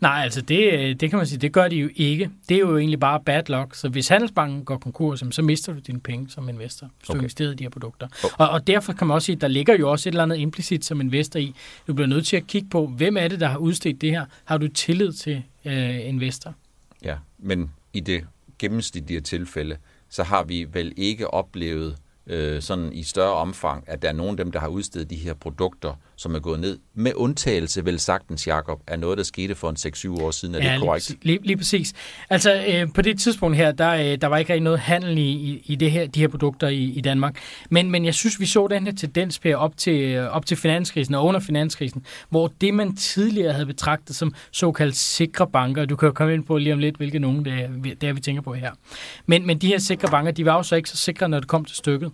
Nej, 0.00 0.20
altså 0.24 0.40
det, 0.40 1.00
det 1.00 1.10
kan 1.10 1.16
man 1.16 1.26
sige, 1.26 1.38
det 1.38 1.52
gør 1.52 1.68
de 1.68 1.76
jo 1.76 1.88
ikke. 1.96 2.30
Det 2.48 2.54
er 2.54 2.58
jo 2.58 2.78
egentlig 2.78 3.00
bare 3.00 3.20
bad 3.20 3.42
luck. 3.48 3.74
Så 3.74 3.88
hvis 3.88 4.08
Handelsbanken 4.08 4.64
går 4.64 4.78
konkurs, 4.78 5.22
så 5.30 5.42
mister 5.42 5.72
du 5.72 5.78
dine 5.78 6.00
penge 6.00 6.30
som 6.30 6.48
investor, 6.48 6.90
hvis 6.98 7.08
okay. 7.08 7.16
du 7.16 7.20
investerer 7.20 7.50
i 7.50 7.54
de 7.54 7.64
her 7.64 7.70
produkter. 7.70 8.08
Oh. 8.24 8.30
Og, 8.38 8.48
og 8.48 8.66
derfor 8.66 8.92
kan 8.92 9.06
man 9.06 9.14
også 9.14 9.26
sige, 9.26 9.36
at 9.36 9.40
der 9.40 9.48
ligger 9.48 9.76
jo 9.78 9.90
også 9.90 10.08
et 10.08 10.12
eller 10.12 10.22
andet 10.22 10.36
implicit 10.36 10.84
som 10.84 11.00
investor 11.00 11.40
i. 11.40 11.54
Du 11.86 11.94
bliver 11.94 12.08
nødt 12.08 12.26
til 12.26 12.36
at 12.36 12.46
kigge 12.46 12.68
på, 12.68 12.86
hvem 12.86 13.16
er 13.16 13.28
det, 13.28 13.40
der 13.40 13.48
har 13.48 13.58
udstedt 13.58 14.00
det 14.00 14.10
her? 14.10 14.26
Har 14.44 14.58
du 14.58 14.68
tillid 14.68 15.12
til 15.12 15.42
øh, 15.64 16.08
investor? 16.08 16.54
Ja, 17.02 17.16
men 17.38 17.70
i 17.92 18.00
det 18.00 18.26
gennemsnitlige 18.58 19.20
tilfælde, 19.20 19.76
så 20.08 20.22
har 20.22 20.44
vi 20.44 20.66
vel 20.72 20.92
ikke 20.96 21.34
oplevet 21.34 21.96
øh, 22.26 22.62
sådan 22.62 22.92
i 22.92 23.02
større 23.02 23.32
omfang, 23.32 23.84
at 23.86 24.02
der 24.02 24.08
er 24.08 24.12
nogen 24.12 24.30
af 24.30 24.44
dem, 24.44 24.52
der 24.52 24.60
har 24.60 24.68
udstedet 24.68 25.10
de 25.10 25.16
her 25.16 25.34
produkter, 25.34 25.94
som 26.16 26.34
er 26.34 26.38
gået 26.38 26.60
ned. 26.60 26.78
Med 26.94 27.12
undtagelse, 27.16 27.84
vel 27.84 27.98
sagtens, 27.98 28.46
Jacob, 28.46 28.80
er 28.86 28.96
noget, 28.96 29.18
der 29.18 29.24
skete 29.24 29.54
for 29.54 29.70
en 29.70 29.76
6-7 30.20 30.22
år 30.22 30.30
siden. 30.30 30.54
Er 30.54 30.64
ja, 30.64 30.72
det 30.72 30.80
korrekt? 30.80 31.08
Lige, 31.08 31.20
lige, 31.22 31.46
lige 31.46 31.56
præcis. 31.56 31.92
Altså, 32.30 32.64
øh, 32.68 32.92
på 32.94 33.02
det 33.02 33.20
tidspunkt 33.20 33.56
her, 33.56 33.72
der, 33.72 33.90
øh, 33.90 34.20
der 34.20 34.26
var 34.26 34.36
ikke 34.36 34.52
rigtig 34.52 34.64
noget 34.64 34.78
handel 34.78 35.18
i, 35.18 35.62
i 35.66 35.74
det 35.74 35.90
her, 35.90 36.06
de 36.06 36.20
her 36.20 36.28
produkter 36.28 36.68
i, 36.68 36.84
i 36.84 37.00
Danmark. 37.00 37.38
Men, 37.70 37.90
men 37.90 38.04
jeg 38.04 38.14
synes, 38.14 38.40
vi 38.40 38.46
så 38.46 38.66
den 38.66 38.86
her 38.86 38.92
tendens 38.92 39.38
på 39.38 39.48
op 39.48 39.76
til, 39.76 40.18
op 40.18 40.46
til 40.46 40.56
finanskrisen 40.56 41.14
og 41.14 41.24
under 41.24 41.40
finanskrisen, 41.40 42.06
hvor 42.28 42.52
det, 42.60 42.74
man 42.74 42.96
tidligere 42.96 43.52
havde 43.52 43.66
betragtet 43.66 44.16
som 44.16 44.34
såkaldt 44.50 44.96
sikre 44.96 45.46
banker, 45.46 45.84
du 45.84 45.96
kan 45.96 46.06
jo 46.06 46.12
komme 46.12 46.34
ind 46.34 46.44
på 46.44 46.58
lige 46.58 46.72
om 46.72 46.78
lidt, 46.78 46.96
hvilke 46.96 47.18
nogen 47.18 47.44
det 47.44 47.52
er, 47.52 47.68
det 48.00 48.08
er 48.08 48.12
vi 48.12 48.20
tænker 48.20 48.42
på 48.42 48.54
her. 48.54 48.70
Men, 49.26 49.46
men 49.46 49.58
de 49.58 49.66
her 49.66 49.78
sikre 49.78 50.08
banker, 50.08 50.32
de 50.32 50.44
var 50.44 50.56
jo 50.56 50.62
så 50.62 50.76
ikke 50.76 50.88
så 50.88 50.96
sikre, 50.96 51.28
når 51.28 51.40
det 51.40 51.48
kom 51.48 51.64
til 51.64 51.76
stykket. 51.76 52.12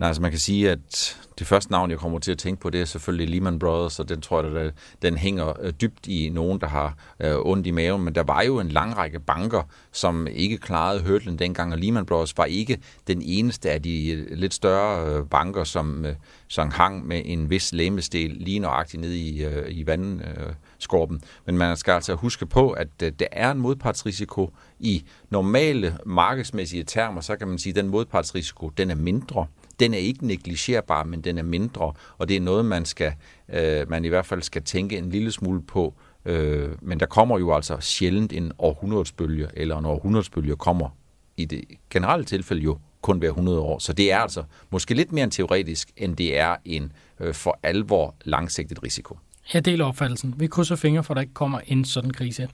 Nej, 0.00 0.06
altså 0.06 0.22
man 0.22 0.30
kan 0.30 0.40
sige, 0.40 0.70
at 0.70 1.18
det 1.38 1.46
første 1.46 1.70
navn, 1.72 1.90
jeg 1.90 1.98
kommer 1.98 2.18
til 2.18 2.32
at 2.32 2.38
tænke 2.38 2.60
på, 2.60 2.70
det 2.70 2.80
er 2.80 2.84
selvfølgelig 2.84 3.28
Lehman 3.28 3.58
Brothers, 3.58 3.98
og 3.98 4.08
den 4.08 4.20
tror 4.20 4.42
jeg, 4.42 4.52
der, 4.52 4.70
den 5.02 5.16
hænger 5.16 5.52
øh, 5.62 5.72
dybt 5.80 6.06
i 6.06 6.28
nogen, 6.28 6.60
der 6.60 6.66
har 6.66 6.94
øh, 7.20 7.36
ondt 7.38 7.66
i 7.66 7.70
maven. 7.70 8.02
Men 8.02 8.14
der 8.14 8.22
var 8.22 8.42
jo 8.42 8.60
en 8.60 8.68
lang 8.68 8.96
række 8.96 9.20
banker, 9.20 9.62
som 9.92 10.26
ikke 10.26 10.58
klarede 10.58 11.00
hørtlen 11.00 11.38
dengang, 11.38 11.72
og 11.72 11.78
Lehman 11.78 12.06
Brothers 12.06 12.38
var 12.38 12.44
ikke 12.44 12.78
den 13.06 13.22
eneste 13.22 13.70
af 13.70 13.82
de 13.82 14.10
øh, 14.10 14.38
lidt 14.38 14.54
større 14.54 15.06
øh, 15.06 15.26
banker, 15.26 15.64
som, 15.64 16.06
som 16.48 16.70
hang 16.70 17.06
med 17.06 17.22
en 17.24 17.50
vis 17.50 17.72
læmestel 17.72 18.30
lige 18.30 18.58
nøjagtigt 18.58 19.00
ned 19.00 19.12
i, 19.12 19.44
i 19.68 19.86
vandskorben. 19.86 21.22
Men 21.46 21.58
man 21.58 21.76
skal 21.76 21.92
altså 21.92 22.14
huske 22.14 22.46
på, 22.46 22.70
at 22.70 23.00
der 23.00 23.26
er 23.32 23.50
en 23.50 23.58
modpartsrisiko 23.58 24.50
i 24.78 25.04
normale 25.30 25.98
markedsmæssige 26.06 26.84
termer, 26.84 27.20
så 27.20 27.36
kan 27.36 27.48
man 27.48 27.58
sige, 27.58 27.70
at 27.70 27.76
den 27.76 27.88
modpartsrisiko, 27.88 28.68
den 28.68 28.90
er 28.90 28.94
mindre 28.94 29.46
den 29.80 29.94
er 29.94 29.98
ikke 29.98 30.26
negligerbar, 30.26 31.04
men 31.04 31.20
den 31.20 31.38
er 31.38 31.42
mindre, 31.42 31.92
og 32.18 32.28
det 32.28 32.36
er 32.36 32.40
noget, 32.40 32.64
man 32.64 32.84
skal, 32.84 33.12
øh, 33.48 33.90
man 33.90 34.04
i 34.04 34.08
hvert 34.08 34.26
fald 34.26 34.42
skal 34.42 34.62
tænke 34.62 34.98
en 34.98 35.10
lille 35.10 35.32
smule 35.32 35.62
på. 35.62 35.94
Øh, 36.24 36.68
men 36.82 37.00
der 37.00 37.06
kommer 37.06 37.38
jo 37.38 37.54
altså 37.54 37.76
sjældent 37.80 38.32
en 38.32 38.52
århundredsbølge, 38.58 39.48
eller 39.54 39.78
en 39.78 39.84
århundredsbølge 39.84 40.56
kommer 40.56 40.88
i 41.36 41.44
det 41.44 41.64
generelle 41.90 42.24
tilfælde 42.24 42.62
jo 42.62 42.78
kun 43.02 43.18
hver 43.18 43.28
100 43.28 43.60
år. 43.60 43.78
Så 43.78 43.92
det 43.92 44.12
er 44.12 44.18
altså 44.18 44.44
måske 44.70 44.94
lidt 44.94 45.12
mere 45.12 45.24
en 45.24 45.30
teoretisk, 45.30 45.90
end 45.96 46.16
det 46.16 46.38
er 46.38 46.56
en 46.64 46.92
øh, 47.20 47.34
for 47.34 47.58
alvor 47.62 48.14
langsigtet 48.24 48.82
risiko. 48.82 49.18
Jeg 49.54 49.64
deler 49.64 49.84
opfattelsen. 49.84 50.34
Vi 50.36 50.46
krydser 50.46 50.76
fingre 50.76 51.04
for, 51.04 51.14
at 51.14 51.16
der 51.16 51.20
ikke 51.20 51.34
kommer 51.34 51.60
en 51.66 51.84
sådan 51.84 52.10
krise. 52.10 52.48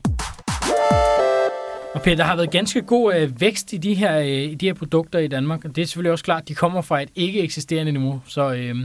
Og 1.96 2.02
Peter, 2.02 2.16
der 2.16 2.24
har 2.24 2.36
været 2.36 2.50
ganske 2.50 2.82
god 2.82 3.14
øh, 3.14 3.40
vækst 3.40 3.72
i 3.72 3.76
de, 3.76 3.94
her, 3.94 4.18
øh, 4.18 4.26
i 4.26 4.54
de 4.54 4.66
her 4.66 4.74
produkter 4.74 5.18
i 5.18 5.28
Danmark, 5.28 5.64
og 5.64 5.76
det 5.76 5.82
er 5.82 5.86
selvfølgelig 5.86 6.12
også 6.12 6.24
klart, 6.24 6.42
at 6.42 6.48
de 6.48 6.54
kommer 6.54 6.80
fra 6.80 7.02
et 7.02 7.08
ikke 7.14 7.40
eksisterende 7.40 7.92
niveau. 7.92 8.20
Så 8.26 8.52
øh, 8.52 8.76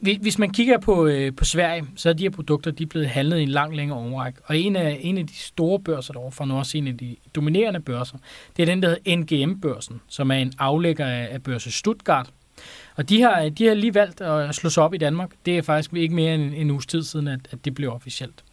hvis 0.00 0.38
man 0.38 0.50
kigger 0.50 0.78
på, 0.78 1.06
øh, 1.06 1.36
på 1.36 1.44
Sverige, 1.44 1.84
så 1.96 2.08
er 2.08 2.12
de 2.12 2.22
her 2.22 2.30
produkter 2.30 2.70
de 2.70 2.82
er 2.82 2.86
blevet 2.86 3.08
handlet 3.08 3.38
i 3.38 3.42
en 3.42 3.48
lang, 3.48 3.76
længere 3.76 3.98
overræk. 3.98 4.34
Og 4.44 4.56
en 4.56 4.76
af, 4.76 4.98
en 5.00 5.18
af 5.18 5.26
de 5.26 5.34
store 5.34 5.80
børser 5.80 6.12
derovre, 6.12 6.32
for 6.32 6.44
nu 6.44 6.56
også 6.56 6.78
en 6.78 6.86
af 6.86 6.96
de 6.96 7.16
dominerende 7.34 7.80
børser, 7.80 8.16
det 8.56 8.62
er 8.62 8.66
den, 8.66 8.82
der 8.82 8.88
hedder 8.88 9.16
NGM-børsen, 9.16 10.00
som 10.08 10.30
er 10.30 10.36
en 10.36 10.52
aflægger 10.58 11.06
af, 11.06 11.28
af 11.30 11.42
børse 11.42 11.72
Stuttgart. 11.72 12.30
Og 12.96 13.08
de 13.08 13.22
har, 13.22 13.48
de 13.48 13.66
har 13.66 13.74
lige 13.74 13.94
valgt 13.94 14.20
at 14.20 14.54
slå 14.54 14.70
sig 14.70 14.82
op 14.82 14.94
i 14.94 14.98
Danmark. 14.98 15.30
Det 15.46 15.58
er 15.58 15.62
faktisk 15.62 15.92
ikke 15.92 16.14
mere 16.14 16.34
end 16.34 16.42
en, 16.42 16.54
en 16.54 16.70
uges 16.70 16.86
tid 16.86 17.02
siden, 17.02 17.28
at, 17.28 17.40
at 17.50 17.64
det 17.64 17.74
blev 17.74 17.92
officielt. 17.92 18.43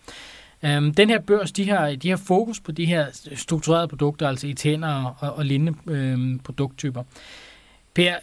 Øhm, 0.65 0.93
den 0.93 1.09
her 1.09 1.19
børs, 1.19 1.51
de 1.51 1.69
har, 1.69 1.95
de 1.95 2.09
har 2.09 2.17
fokus 2.17 2.59
på 2.59 2.71
de 2.71 2.85
her 2.85 3.05
strukturerede 3.35 3.87
produkter, 3.87 4.27
altså 4.27 4.47
i 4.47 4.53
tænder 4.53 5.15
og, 5.19 5.33
og 5.33 5.45
lignende 5.45 5.73
øhm, 5.87 6.39
produkttyper. 6.39 7.03
Per, 7.93 8.15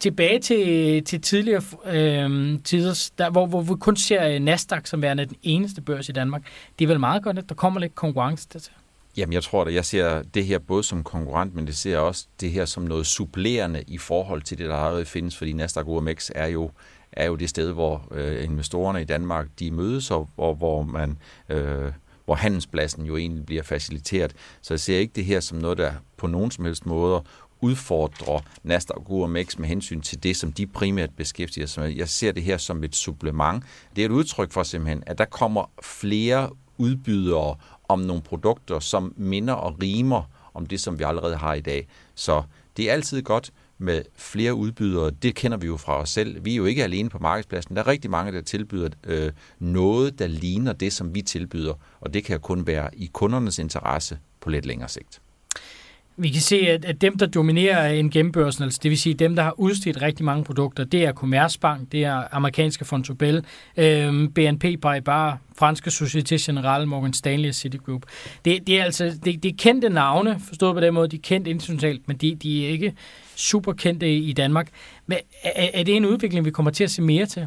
tilbage 0.00 0.38
til, 0.38 1.04
til 1.04 1.20
tidligere 1.20 1.62
øhm, 1.86 2.62
tider, 2.62 3.10
der, 3.18 3.30
hvor, 3.30 3.46
hvor 3.46 3.60
vi 3.60 3.74
kun 3.80 3.96
ser 3.96 4.28
øh, 4.28 4.40
Nasdaq 4.40 4.86
som 4.86 5.02
værende 5.02 5.26
den 5.26 5.36
eneste 5.42 5.80
børs 5.80 6.08
i 6.08 6.12
Danmark. 6.12 6.42
Det 6.78 6.84
er 6.84 6.88
vel 6.88 7.00
meget 7.00 7.22
godt, 7.22 7.38
at 7.38 7.48
der 7.48 7.54
kommer 7.54 7.80
lidt 7.80 7.94
konkurrence 7.94 8.48
dertil? 8.52 8.72
Jamen, 9.16 9.32
jeg 9.32 9.42
tror 9.42 9.64
at 9.64 9.74
jeg 9.74 9.84
ser 9.84 10.22
det 10.22 10.44
her 10.46 10.58
både 10.58 10.82
som 10.82 11.04
konkurrent, 11.04 11.54
men 11.54 11.66
det 11.66 11.76
ser 11.76 11.98
også 11.98 12.26
det 12.40 12.50
her 12.50 12.64
som 12.64 12.82
noget 12.82 13.06
supplerende 13.06 13.82
i 13.86 13.98
forhold 13.98 14.42
til 14.42 14.58
det, 14.58 14.68
der 14.68 14.76
allerede 14.76 15.04
findes, 15.04 15.36
fordi 15.36 15.52
Nasdaq 15.52 15.88
OMX 15.88 16.30
er 16.34 16.46
jo 16.46 16.70
er 17.12 17.26
jo 17.26 17.36
det 17.36 17.48
sted, 17.48 17.72
hvor 17.72 18.08
øh, 18.10 18.44
investorerne 18.44 19.02
i 19.02 19.04
Danmark 19.04 19.46
de 19.58 19.70
mødes, 19.70 20.10
og 20.10 20.28
hvor, 20.34 20.54
hvor 20.54 20.82
man 20.82 21.18
øh, 21.48 21.92
hvor 22.24 22.34
handelspladsen 22.34 23.06
jo 23.06 23.16
egentlig 23.16 23.46
bliver 23.46 23.62
faciliteret. 23.62 24.34
Så 24.62 24.74
jeg 24.74 24.80
ser 24.80 24.98
ikke 24.98 25.12
det 25.16 25.24
her 25.24 25.40
som 25.40 25.58
noget, 25.58 25.78
der 25.78 25.92
på 26.16 26.26
nogen 26.26 26.50
som 26.50 26.64
helst 26.64 26.86
måder 26.86 27.20
udfordrer 27.60 28.40
Nasdaq 28.62 28.96
og 28.96 29.10
OMX 29.10 29.58
med 29.58 29.68
hensyn 29.68 30.00
til 30.00 30.22
det, 30.22 30.36
som 30.36 30.52
de 30.52 30.66
primært 30.66 31.10
beskæftiger 31.16 31.66
sig 31.66 31.82
med. 31.82 31.90
Jeg 31.90 32.08
ser 32.08 32.32
det 32.32 32.42
her 32.42 32.56
som 32.56 32.84
et 32.84 32.96
supplement. 32.96 33.64
Det 33.96 34.02
er 34.02 34.06
et 34.06 34.12
udtryk 34.12 34.52
for 34.52 34.62
simpelthen, 34.62 35.02
at 35.06 35.18
der 35.18 35.24
kommer 35.24 35.70
flere 35.82 36.50
udbydere 36.78 37.56
om 37.88 37.98
nogle 37.98 38.22
produkter, 38.22 38.78
som 38.80 39.14
minder 39.16 39.54
og 39.54 39.76
rimer 39.82 40.22
om 40.54 40.66
det, 40.66 40.80
som 40.80 40.98
vi 40.98 41.04
allerede 41.04 41.36
har 41.36 41.54
i 41.54 41.60
dag. 41.60 41.88
Så 42.14 42.42
det 42.76 42.88
er 42.88 42.92
altid 42.92 43.22
godt, 43.22 43.50
med 43.82 44.02
flere 44.16 44.54
udbydere. 44.54 45.10
Det 45.10 45.34
kender 45.34 45.56
vi 45.56 45.66
jo 45.66 45.76
fra 45.76 46.00
os 46.00 46.10
selv. 46.10 46.44
Vi 46.44 46.52
er 46.52 46.56
jo 46.56 46.64
ikke 46.64 46.84
alene 46.84 47.08
på 47.08 47.18
markedspladsen. 47.18 47.76
Der 47.76 47.82
er 47.82 47.86
rigtig 47.86 48.10
mange, 48.10 48.32
der 48.32 48.40
tilbyder 48.40 48.88
øh, 49.04 49.32
noget, 49.58 50.18
der 50.18 50.26
ligner 50.26 50.72
det, 50.72 50.92
som 50.92 51.14
vi 51.14 51.22
tilbyder, 51.22 51.74
og 52.00 52.14
det 52.14 52.24
kan 52.24 52.40
kun 52.40 52.66
være 52.66 52.90
i 52.96 53.10
kundernes 53.12 53.58
interesse 53.58 54.18
på 54.40 54.50
lidt 54.50 54.66
længere 54.66 54.88
sigt. 54.88 55.20
Vi 56.16 56.30
kan 56.30 56.40
se, 56.40 56.56
at, 56.56 56.84
at 56.84 57.00
dem, 57.00 57.18
der 57.18 57.26
dominerer 57.26 57.88
en 57.88 58.10
gennembørsen, 58.10 58.64
altså 58.64 58.80
det 58.82 58.90
vil 58.90 58.98
sige 58.98 59.14
dem, 59.14 59.36
der 59.36 59.42
har 59.42 59.60
udstedt 59.60 60.02
rigtig 60.02 60.24
mange 60.24 60.44
produkter, 60.44 60.84
det 60.84 61.04
er 61.04 61.12
Commerzbank, 61.12 61.92
det 61.92 62.04
er 62.04 62.24
amerikanske 62.32 62.84
Fontobel, 62.84 63.44
øh, 63.76 64.28
BNP 64.28 64.64
Paribas, 64.82 65.34
franske 65.58 65.88
Société 65.88 66.36
Générale, 66.36 66.84
Morgan 66.84 67.12
Stanley 67.12 67.48
og 67.48 67.54
Citigroup. 67.54 68.02
Det, 68.44 68.66
det 68.66 68.80
er 68.80 68.84
altså 68.84 69.04
det, 69.24 69.42
det 69.42 69.48
er 69.48 69.56
kendte 69.58 69.88
navne, 69.88 70.40
forstået 70.48 70.74
på 70.74 70.80
den 70.80 70.94
måde, 70.94 71.08
de 71.08 71.16
er 71.16 71.20
kendt 71.22 71.48
internationalt, 71.48 72.08
men 72.08 72.16
de, 72.16 72.34
de 72.34 72.66
er 72.66 72.70
ikke 72.70 72.94
super 73.34 73.72
kendte 73.72 74.16
i 74.16 74.32
Danmark. 74.32 74.68
Men 75.06 75.18
er, 75.42 75.70
er 75.74 75.82
det 75.82 75.96
en 75.96 76.06
udvikling, 76.06 76.44
vi 76.44 76.50
kommer 76.50 76.70
til 76.70 76.84
at 76.84 76.90
se 76.90 77.02
mere 77.02 77.26
til? 77.26 77.46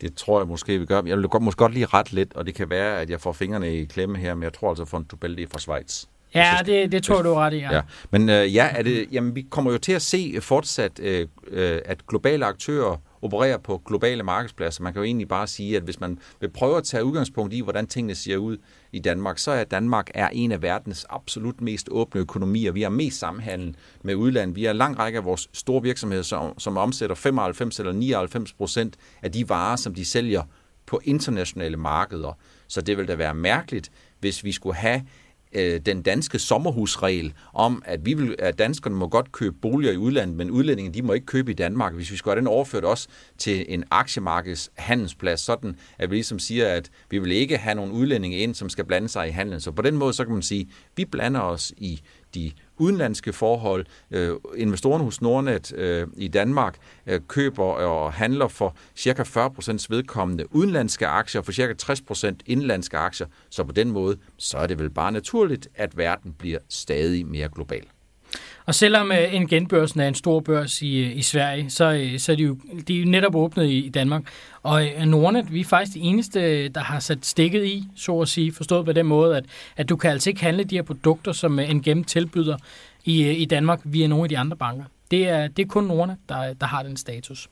Det 0.00 0.14
tror 0.14 0.40
jeg 0.40 0.48
måske, 0.48 0.78
vi 0.78 0.86
gør. 0.86 1.02
Jeg 1.06 1.16
vil 1.16 1.28
godt, 1.28 1.42
måske 1.42 1.58
godt 1.58 1.74
lige 1.74 1.86
ret 1.86 2.12
lidt, 2.12 2.34
og 2.34 2.46
det 2.46 2.54
kan 2.54 2.70
være, 2.70 3.00
at 3.00 3.10
jeg 3.10 3.20
får 3.20 3.32
fingrene 3.32 3.76
i 3.76 3.84
klemme 3.84 4.18
her, 4.18 4.34
men 4.34 4.42
jeg 4.42 4.52
tror 4.52 4.68
altså, 4.68 4.82
at 4.82 4.88
Fontobel 4.88 5.40
er 5.42 5.46
fra 5.50 5.58
Schweiz. 5.58 6.04
Ja, 6.36 6.58
det, 6.66 6.92
det 6.92 7.02
tror 7.02 7.22
du 7.22 7.30
er 7.30 7.40
ret 7.40 7.52
i, 7.52 7.56
ja. 7.56 7.74
ja. 7.74 7.80
Men 8.10 8.28
øh, 8.28 8.54
ja, 8.54 8.68
er 8.72 8.82
det, 8.82 9.08
jamen, 9.12 9.36
vi 9.36 9.46
kommer 9.50 9.72
jo 9.72 9.78
til 9.78 9.92
at 9.92 10.02
se 10.02 10.34
fortsat, 10.40 11.00
øh, 11.00 11.28
øh, 11.48 11.80
at 11.84 12.06
globale 12.06 12.46
aktører 12.46 12.96
opererer 13.22 13.58
på 13.58 13.82
globale 13.86 14.22
markedspladser. 14.22 14.82
Man 14.82 14.92
kan 14.92 15.00
jo 15.00 15.04
egentlig 15.04 15.28
bare 15.28 15.46
sige, 15.46 15.76
at 15.76 15.82
hvis 15.82 16.00
man 16.00 16.18
vil 16.40 16.50
prøve 16.50 16.76
at 16.76 16.84
tage 16.84 17.04
udgangspunkt 17.04 17.54
i, 17.54 17.60
hvordan 17.60 17.86
tingene 17.86 18.14
ser 18.14 18.36
ud 18.36 18.56
i 18.92 18.98
Danmark, 18.98 19.38
så 19.38 19.50
er 19.50 19.64
Danmark 19.64 20.10
er 20.14 20.28
en 20.28 20.52
af 20.52 20.62
verdens 20.62 21.06
absolut 21.10 21.60
mest 21.60 21.88
åbne 21.90 22.20
økonomier. 22.20 22.72
Vi 22.72 22.82
har 22.82 22.90
mest 22.90 23.18
samhandel 23.18 23.76
med 24.02 24.14
udlandet. 24.14 24.56
Vi 24.56 24.64
har 24.64 24.70
en 24.70 24.76
lang 24.76 24.98
række 24.98 25.18
af 25.18 25.24
vores 25.24 25.48
store 25.52 25.82
virksomheder, 25.82 26.22
som, 26.22 26.58
som 26.58 26.76
omsætter 26.76 27.16
95 27.16 27.78
eller 27.78 27.92
99 27.92 28.52
procent 28.52 28.96
af 29.22 29.32
de 29.32 29.48
varer, 29.48 29.76
som 29.76 29.94
de 29.94 30.04
sælger 30.04 30.42
på 30.86 31.00
internationale 31.04 31.76
markeder. 31.76 32.38
Så 32.68 32.80
det 32.80 32.98
vil 32.98 33.08
da 33.08 33.14
være 33.14 33.34
mærkeligt, 33.34 33.90
hvis 34.20 34.44
vi 34.44 34.52
skulle 34.52 34.76
have 34.76 35.02
øh, 35.52 35.80
den 35.80 36.02
danske 36.02 36.38
sommerhusregel 36.38 37.32
om, 37.52 37.82
at, 37.86 38.06
vi 38.06 38.14
vil, 38.14 38.36
at 38.38 38.58
danskerne 38.58 38.96
må 38.96 39.08
godt 39.08 39.32
købe 39.32 39.56
boliger 39.62 39.92
i 39.92 39.96
udlandet, 39.96 40.36
men 40.36 40.50
udlændinge 40.50 40.92
de 40.92 41.02
må 41.02 41.12
ikke 41.12 41.26
købe 41.26 41.50
i 41.50 41.54
Danmark. 41.54 41.94
Hvis 41.94 42.10
vi 42.10 42.16
skal 42.16 42.30
have 42.30 42.38
den 42.38 42.46
overført 42.46 42.84
også 42.84 43.08
til 43.38 43.64
en 43.68 43.84
aktiemarkeds 43.90 44.70
handelsplads, 44.74 45.40
sådan 45.40 45.76
at 45.98 46.10
vi 46.10 46.14
ligesom 46.14 46.38
siger, 46.38 46.68
at 46.68 46.90
vi 47.10 47.18
vil 47.18 47.32
ikke 47.32 47.56
have 47.56 47.74
nogen 47.74 47.92
udlændinge 47.92 48.38
ind, 48.38 48.54
som 48.54 48.68
skal 48.68 48.84
blande 48.84 49.08
sig 49.08 49.28
i 49.28 49.30
handelen. 49.30 49.60
Så 49.60 49.72
på 49.72 49.82
den 49.82 49.96
måde, 49.96 50.12
så 50.12 50.24
kan 50.24 50.32
man 50.32 50.42
sige, 50.42 50.60
at 50.60 50.92
vi 50.96 51.04
blander 51.04 51.40
os 51.40 51.72
i 51.76 52.00
de 52.34 52.52
udenlandske 52.78 53.32
forhold. 53.32 53.86
Øh, 54.10 54.36
investorerne 54.56 55.04
hos 55.04 55.22
Nordnet 55.22 55.72
øh, 55.72 56.06
i 56.16 56.28
Danmark 56.28 56.76
øh, 57.06 57.20
køber 57.28 57.64
og 57.64 58.12
handler 58.12 58.48
for 58.48 58.76
ca. 58.98 59.22
40% 59.22 59.86
vedkommende 59.90 60.54
udenlandske 60.54 61.06
aktier, 61.06 61.40
og 61.40 61.44
for 61.44 61.52
ca. 61.52 61.92
60% 62.32 62.34
indlandske 62.46 62.98
aktier. 62.98 63.26
Så 63.50 63.64
på 63.64 63.72
den 63.72 63.90
måde, 63.90 64.16
så 64.38 64.58
er 64.58 64.66
det 64.66 64.78
vel 64.78 64.90
bare 64.90 65.12
naturligt, 65.12 65.68
at 65.74 65.96
verden 65.96 66.32
bliver 66.32 66.58
stadig 66.68 67.26
mere 67.26 67.48
global. 67.54 67.86
Og 68.66 68.74
selvom 68.74 69.12
øh, 69.12 69.34
en 69.34 69.46
genbørsen 69.46 70.00
er 70.00 70.08
en 70.08 70.14
stor 70.14 70.40
børs 70.40 70.82
i, 70.82 70.98
øh, 70.98 71.16
i 71.16 71.22
Sverige, 71.22 71.70
så, 71.70 71.92
øh, 71.92 72.18
så 72.18 72.32
er 72.32 72.36
de 72.36 72.42
jo, 72.42 72.58
de 72.88 72.96
er 72.96 73.00
jo 73.00 73.06
netop 73.06 73.34
åbnet 73.34 73.66
i, 73.66 73.78
i 73.78 73.88
Danmark. 73.88 74.22
Og 74.62 74.86
øh, 74.86 75.06
Nordnet, 75.06 75.52
vi 75.52 75.60
er 75.60 75.64
faktisk 75.64 75.94
de 75.94 76.00
eneste, 76.00 76.68
der 76.68 76.80
har 76.80 77.00
sat 77.00 77.26
stikket 77.26 77.64
i, 77.64 77.84
så 77.96 78.20
at 78.20 78.28
sige, 78.28 78.52
forstået 78.52 78.84
på 78.84 78.92
den 78.92 79.06
måde, 79.06 79.36
at, 79.36 79.44
at 79.76 79.88
du 79.88 79.96
kan 79.96 80.10
altså 80.10 80.30
ikke 80.30 80.42
handle 80.42 80.64
de 80.64 80.74
her 80.74 80.82
produkter, 80.82 81.32
som 81.32 81.58
øh, 81.58 81.70
en 81.70 81.82
gennem 81.82 82.04
tilbyder 82.04 82.56
i, 83.04 83.30
i 83.30 83.44
Danmark 83.44 83.80
via 83.84 84.06
nogle 84.06 84.24
af 84.24 84.28
de 84.28 84.38
andre 84.38 84.56
banker. 84.56 84.84
Det 85.10 85.28
er, 85.28 85.48
det 85.48 85.62
er 85.62 85.66
kun 85.66 85.84
Nordnet, 85.84 86.16
der, 86.28 86.52
der 86.52 86.66
har 86.66 86.82
den 86.82 86.96
status. 86.96 87.48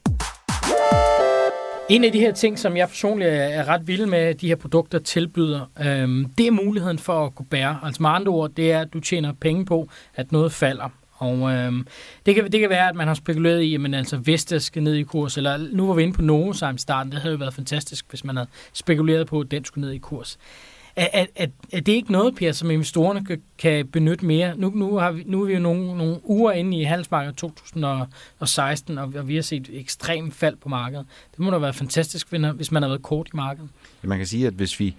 En 1.88 2.04
af 2.04 2.12
de 2.12 2.20
her 2.20 2.32
ting, 2.32 2.58
som 2.58 2.76
jeg 2.76 2.88
personligt 2.88 3.30
er 3.30 3.68
ret 3.68 3.86
vild 3.86 4.06
med, 4.06 4.34
de 4.34 4.48
her 4.48 4.56
produkter 4.56 4.98
tilbyder, 4.98 5.70
øhm, 5.86 6.26
det 6.38 6.46
er 6.46 6.50
muligheden 6.50 6.98
for 6.98 7.26
at 7.26 7.34
kunne 7.34 7.46
bære. 7.46 7.78
Altså 7.82 8.02
med 8.02 8.10
andre 8.10 8.32
ord, 8.32 8.50
det 8.50 8.72
er, 8.72 8.80
at 8.80 8.92
du 8.92 9.00
tjener 9.00 9.32
penge 9.32 9.64
på, 9.64 9.88
at 10.14 10.32
noget 10.32 10.52
falder. 10.52 10.88
Og 11.14 11.52
øhm, 11.52 11.86
det, 12.26 12.34
kan, 12.34 12.52
det 12.52 12.60
kan 12.60 12.70
være, 12.70 12.88
at 12.88 12.94
man 12.94 13.06
har 13.06 13.14
spekuleret 13.14 13.62
i, 13.62 13.74
at 13.74 13.94
altså 13.94 14.16
Vestas 14.16 14.62
skal 14.62 14.82
ned 14.82 14.94
i 14.94 15.02
kurs, 15.02 15.36
eller 15.36 15.58
nu 15.72 15.86
var 15.86 15.94
vi 15.94 16.02
inde 16.02 16.14
på 16.14 16.22
Novozymes 16.22 16.80
starten, 16.80 17.12
det 17.12 17.20
havde 17.20 17.32
jo 17.32 17.38
været 17.38 17.54
fantastisk, 17.54 18.06
hvis 18.08 18.24
man 18.24 18.36
havde 18.36 18.48
spekuleret 18.72 19.26
på, 19.26 19.40
at 19.40 19.50
den 19.50 19.64
skulle 19.64 19.86
ned 19.86 19.94
i 19.94 19.98
kurs. 19.98 20.38
Er, 20.96 21.08
er, 21.12 21.26
er, 21.36 21.46
er 21.72 21.80
det 21.80 21.92
ikke 21.92 22.12
noget, 22.12 22.34
Per, 22.34 22.52
som 22.52 22.70
investorerne 22.70 23.24
kan, 23.24 23.42
kan 23.58 23.86
benytte 23.86 24.26
mere? 24.26 24.56
Nu, 24.56 24.72
nu, 24.74 24.96
har 24.96 25.12
vi, 25.12 25.22
nu 25.26 25.42
er 25.42 25.46
vi 25.46 25.52
jo 25.52 25.58
nogle, 25.58 25.98
nogle 25.98 26.20
uger 26.24 26.52
inde 26.52 26.80
i 26.80 26.82
halvmarkedet 26.82 27.36
2016, 27.36 28.98
og, 28.98 29.12
og 29.16 29.28
vi 29.28 29.34
har 29.34 29.42
set 29.42 29.60
ekstrem 29.60 29.80
ekstremt 29.80 30.34
fald 30.34 30.56
på 30.56 30.68
markedet. 30.68 31.06
Det 31.30 31.40
må 31.40 31.50
da 31.50 31.58
være 31.58 31.72
fantastisk, 31.72 32.28
hvis 32.30 32.72
man 32.72 32.82
har 32.82 32.88
været 32.88 33.02
kort 33.02 33.28
i 33.28 33.36
markedet. 33.36 33.68
Ja, 34.02 34.08
man 34.08 34.18
kan 34.18 34.26
sige, 34.26 34.46
at 34.46 34.52
hvis 34.52 34.80
vi 34.80 34.96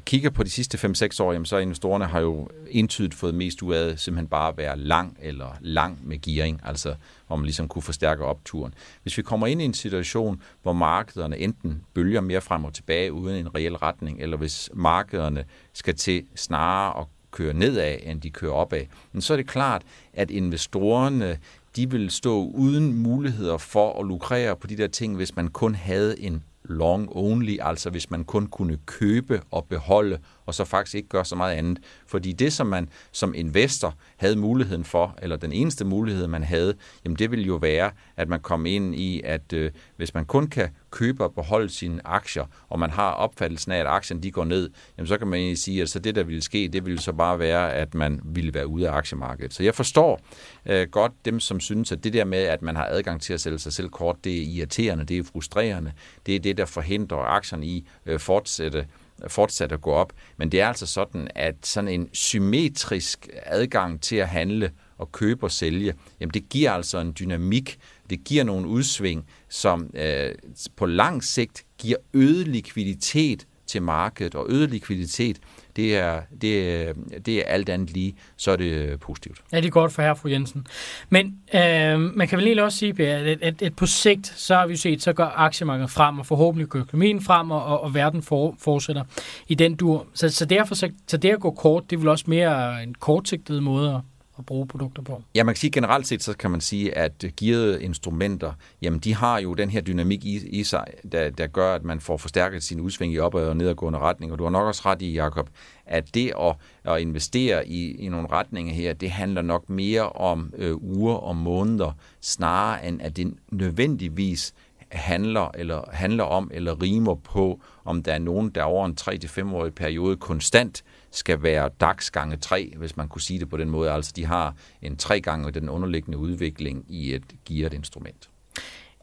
kigger 0.00 0.30
på 0.30 0.42
de 0.42 0.50
sidste 0.50 0.78
5-6 0.88 1.22
år, 1.22 1.32
jamen, 1.32 1.46
så 1.46 1.56
investorerne 1.56 2.04
har 2.04 2.20
jo 2.20 2.48
entydigt 2.70 3.14
fået 3.14 3.34
mest 3.34 3.62
ud 3.62 3.74
af 3.74 3.98
simpelthen 3.98 4.28
bare 4.28 4.48
at 4.48 4.56
være 4.56 4.78
lang 4.78 5.18
eller 5.22 5.56
lang 5.60 6.08
med 6.08 6.18
gearing, 6.20 6.60
altså 6.64 6.94
hvor 7.26 7.36
man 7.36 7.44
ligesom 7.44 7.68
kunne 7.68 7.82
forstærke 7.82 8.24
opturen. 8.24 8.74
Hvis 9.02 9.16
vi 9.16 9.22
kommer 9.22 9.46
ind 9.46 9.62
i 9.62 9.64
en 9.64 9.74
situation, 9.74 10.42
hvor 10.62 10.72
markederne 10.72 11.38
enten 11.38 11.82
bølger 11.94 12.20
mere 12.20 12.40
frem 12.40 12.64
og 12.64 12.74
tilbage 12.74 13.12
uden 13.12 13.36
en 13.36 13.54
reel 13.54 13.76
retning, 13.76 14.20
eller 14.20 14.36
hvis 14.36 14.70
markederne 14.74 15.44
skal 15.72 15.94
til 15.94 16.24
snarere 16.34 17.00
at 17.00 17.06
køre 17.30 17.54
nedad, 17.54 17.98
end 18.02 18.20
de 18.20 18.30
kører 18.30 18.52
opad, 18.52 18.84
så 19.20 19.32
er 19.32 19.36
det 19.36 19.48
klart, 19.48 19.82
at 20.12 20.30
investorerne 20.30 21.38
de 21.76 21.90
vil 21.90 22.10
stå 22.10 22.44
uden 22.44 22.92
muligheder 22.94 23.58
for 23.58 24.00
at 24.00 24.06
lukrere 24.06 24.56
på 24.56 24.66
de 24.66 24.76
der 24.76 24.86
ting, 24.86 25.16
hvis 25.16 25.36
man 25.36 25.48
kun 25.48 25.74
havde 25.74 26.20
en 26.20 26.42
long 26.64 27.08
only, 27.16 27.56
altså 27.60 27.90
hvis 27.90 28.10
man 28.10 28.24
kun 28.24 28.46
kunne 28.46 28.78
købe 28.86 29.40
og 29.50 29.64
beholde, 29.64 30.18
og 30.46 30.54
så 30.54 30.64
faktisk 30.64 30.94
ikke 30.94 31.08
gøre 31.08 31.24
så 31.24 31.36
meget 31.36 31.56
andet. 31.56 31.78
Fordi 32.06 32.32
det, 32.32 32.52
som 32.52 32.66
man 32.66 32.88
som 33.12 33.34
investor 33.34 33.94
havde 34.16 34.36
muligheden 34.36 34.84
for, 34.84 35.14
eller 35.22 35.36
den 35.36 35.52
eneste 35.52 35.84
mulighed, 35.84 36.26
man 36.26 36.42
havde, 36.42 36.74
jamen 37.04 37.16
det 37.16 37.30
ville 37.30 37.44
jo 37.44 37.56
være, 37.56 37.90
at 38.16 38.28
man 38.28 38.40
kom 38.40 38.66
ind 38.66 38.94
i, 38.94 39.20
at 39.24 39.52
øh, 39.52 39.70
hvis 40.02 40.14
man 40.14 40.24
kun 40.24 40.46
kan 40.46 40.68
købe 40.90 41.24
og 41.24 41.34
beholde 41.34 41.68
sine 41.68 42.06
aktier, 42.06 42.44
og 42.68 42.78
man 42.78 42.90
har 42.90 43.10
opfattelsen 43.10 43.72
af, 43.72 43.78
at 43.78 43.86
aktien 43.86 44.22
de 44.22 44.30
går 44.30 44.44
ned, 44.44 44.70
jamen 44.98 45.06
så 45.06 45.18
kan 45.18 45.26
man 45.26 45.38
egentlig 45.38 45.58
sige, 45.58 45.82
at 45.82 45.88
så 45.88 45.98
det, 45.98 46.14
der 46.14 46.22
ville 46.22 46.42
ske, 46.42 46.68
det 46.72 46.86
ville 46.86 47.00
så 47.00 47.12
bare 47.12 47.38
være, 47.38 47.74
at 47.74 47.94
man 47.94 48.20
ville 48.24 48.54
være 48.54 48.66
ude 48.66 48.88
af 48.88 48.92
aktiemarkedet. 48.92 49.54
Så 49.54 49.62
jeg 49.62 49.74
forstår 49.74 50.20
øh, 50.66 50.88
godt 50.88 51.12
dem, 51.24 51.40
som 51.40 51.60
synes, 51.60 51.92
at 51.92 52.04
det 52.04 52.12
der 52.12 52.24
med, 52.24 52.38
at 52.38 52.62
man 52.62 52.76
har 52.76 52.86
adgang 52.86 53.22
til 53.22 53.32
at 53.32 53.40
sælge 53.40 53.58
sig 53.58 53.72
selv 53.72 53.88
kort, 53.88 54.16
det 54.24 54.38
er 54.38 54.42
irriterende, 54.42 55.04
det 55.04 55.18
er 55.18 55.22
frustrerende, 55.22 55.92
det 56.26 56.36
er 56.36 56.40
det, 56.40 56.56
der 56.56 56.64
forhindrer 56.64 57.18
aktierne 57.18 57.66
i 57.66 57.86
øh, 58.06 58.20
fortsætte 58.20 58.86
fortsat 59.28 59.72
at 59.72 59.80
gå 59.80 59.90
op. 59.90 60.12
Men 60.36 60.52
det 60.52 60.60
er 60.60 60.68
altså 60.68 60.86
sådan, 60.86 61.28
at 61.34 61.54
sådan 61.62 61.88
en 61.88 62.08
symmetrisk 62.12 63.28
adgang 63.46 64.00
til 64.00 64.16
at 64.16 64.28
handle 64.28 64.70
og 64.98 65.12
købe 65.12 65.46
og 65.46 65.50
sælge, 65.50 65.94
jamen 66.20 66.34
det 66.34 66.48
giver 66.48 66.72
altså 66.72 66.98
en 66.98 67.16
dynamik, 67.18 67.78
det 68.12 68.24
giver 68.24 68.44
nogle 68.44 68.68
udsving, 68.68 69.24
som 69.48 69.90
øh, 69.94 70.30
på 70.76 70.86
lang 70.86 71.24
sigt 71.24 71.64
giver 71.78 71.96
øget 72.14 72.48
likviditet 72.48 73.46
til 73.66 73.82
markedet, 73.82 74.34
og 74.34 74.46
øget 74.48 74.70
likviditet, 74.70 75.38
det 75.76 75.96
er, 75.96 76.20
det, 76.40 76.72
er, 76.88 76.92
det 77.26 77.38
er 77.38 77.42
alt 77.46 77.68
andet 77.68 77.90
lige, 77.90 78.14
så 78.36 78.50
er 78.50 78.56
det 78.56 78.64
øh, 78.64 78.98
positivt. 78.98 79.38
Ja, 79.52 79.56
det 79.56 79.66
er 79.66 79.70
godt 79.70 79.92
for 79.92 80.02
her, 80.02 80.14
fru 80.14 80.28
Jensen. 80.28 80.66
Men 81.10 81.38
øh, 81.54 82.00
man 82.00 82.28
kan 82.28 82.38
vel 82.38 82.44
lige 82.44 82.64
også 82.64 82.78
sige, 82.78 83.06
at, 83.06 83.26
at, 83.26 83.42
at, 83.42 83.62
at 83.62 83.76
på 83.76 83.86
sigt, 83.86 84.26
så 84.26 84.54
har 84.54 84.66
vi 84.66 84.76
set, 84.76 85.02
så 85.02 85.12
går 85.12 85.32
aktiemarkedet 85.36 85.90
frem, 85.90 86.18
og 86.18 86.26
forhåbentlig 86.26 86.68
går 86.68 86.78
økonomien 86.78 87.20
frem, 87.20 87.50
og, 87.50 87.80
og 87.80 87.94
verden 87.94 88.22
for, 88.22 88.56
fortsætter 88.58 89.04
i 89.48 89.54
den 89.54 89.74
dur. 89.74 90.06
Så, 90.14 90.28
så 90.28 90.44
derfor, 90.44 90.74
så, 90.74 90.90
så 91.08 91.16
det 91.16 91.30
at 91.30 91.40
gå 91.40 91.50
kort, 91.50 91.90
det 91.90 91.96
er 91.96 92.00
vel 92.00 92.08
også 92.08 92.24
mere 92.28 92.82
en 92.82 92.94
kortsigtet 92.94 93.62
måde 93.62 93.94
at 93.94 94.00
at 94.42 94.46
bruge 94.46 94.66
produkter 94.66 95.02
på? 95.02 95.22
Ja, 95.34 95.44
man 95.44 95.54
kan 95.54 95.60
sige 95.60 95.70
generelt 95.70 96.06
set, 96.06 96.22
så 96.22 96.36
kan 96.36 96.50
man 96.50 96.60
sige, 96.60 96.98
at 96.98 97.24
gearede 97.36 97.82
instrumenter, 97.82 98.52
jamen 98.82 99.00
de 99.00 99.14
har 99.14 99.38
jo 99.38 99.54
den 99.54 99.70
her 99.70 99.80
dynamik 99.80 100.24
i, 100.24 100.48
i 100.48 100.64
sig, 100.64 100.86
der, 101.12 101.30
der 101.30 101.46
gør, 101.46 101.74
at 101.74 101.84
man 101.84 102.00
får 102.00 102.16
forstærket 102.16 102.62
sin 102.62 102.80
udsving 102.80 103.12
i 103.12 103.18
opad 103.18 103.48
og 103.48 103.56
nedadgående 103.56 103.98
retning. 103.98 104.32
Og 104.32 104.38
du 104.38 104.42
har 104.44 104.50
nok 104.50 104.66
også 104.66 104.82
ret 104.86 105.02
i, 105.02 105.12
Jacob, 105.12 105.50
at 105.86 106.14
det 106.14 106.32
at, 106.40 106.56
at 106.84 107.00
investere 107.00 107.68
i, 107.68 107.94
i 107.94 108.08
nogle 108.08 108.28
retninger 108.32 108.74
her, 108.74 108.92
det 108.92 109.10
handler 109.10 109.42
nok 109.42 109.70
mere 109.70 110.08
om 110.08 110.52
øh, 110.58 110.76
uger 110.76 111.14
og 111.14 111.36
måneder, 111.36 111.92
snarere 112.20 112.86
end 112.88 113.02
at 113.02 113.16
det 113.16 113.34
nødvendigvis 113.50 114.54
handler, 114.88 115.50
eller 115.54 115.90
handler 115.92 116.24
om 116.24 116.50
eller 116.54 116.82
rimer 116.82 117.14
på, 117.14 117.60
om 117.84 118.02
der 118.02 118.12
er 118.12 118.18
nogen, 118.18 118.50
der 118.50 118.62
over 118.62 118.86
en 118.86 118.96
3-5-årig 119.00 119.74
periode 119.74 120.16
konstant 120.16 120.84
skal 121.12 121.42
være 121.42 121.70
DAX 121.80 122.10
gange 122.10 122.36
3, 122.36 122.72
hvis 122.76 122.96
man 122.96 123.08
kunne 123.08 123.20
sige 123.20 123.40
det 123.40 123.48
på 123.48 123.56
den 123.56 123.70
måde. 123.70 123.90
Altså 123.90 124.12
de 124.16 124.26
har 124.26 124.54
en 124.82 124.96
tre 124.96 125.20
gange 125.20 125.50
den 125.52 125.68
underliggende 125.68 126.18
udvikling 126.18 126.84
i 126.88 127.14
et 127.14 127.24
gearet 127.48 127.74
instrument. 127.74 128.28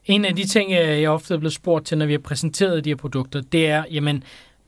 En 0.04 0.24
af 0.24 0.36
de 0.36 0.46
ting, 0.46 0.72
øh, 0.72 1.02
jeg 1.02 1.10
ofte 1.10 1.34
er 1.34 1.38
blevet 1.38 1.52
spurgt 1.52 1.86
til, 1.86 1.98
når 1.98 2.06
vi 2.06 2.12
har 2.12 2.18
præsenteret 2.18 2.84
de 2.84 2.90
her 2.90 2.96
produkter, 2.96 3.40
det 3.40 3.66
er, 3.66 3.84
jamen, 3.90 4.24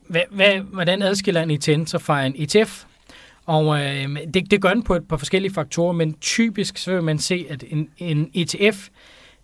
hvad, 0.08 0.22
hvad, 0.30 0.60
hvordan 0.60 1.02
adskiller 1.02 1.42
en 1.42 1.50
ETN 1.50 1.86
sig 1.86 2.02
fra 2.02 2.24
en 2.24 2.34
ETF? 2.38 2.84
Og 3.46 3.80
øh, 3.80 4.16
det, 4.34 4.50
det 4.50 4.62
gør 4.62 4.74
den 4.74 4.82
på 4.82 4.94
et 4.94 5.08
par 5.08 5.16
forskellige 5.16 5.54
faktorer, 5.54 5.92
men 5.92 6.14
typisk 6.14 6.78
så 6.78 6.92
vil 6.92 7.02
man 7.02 7.18
se, 7.18 7.46
at 7.50 7.64
en, 7.68 7.88
en 7.98 8.30
ETF 8.34 8.88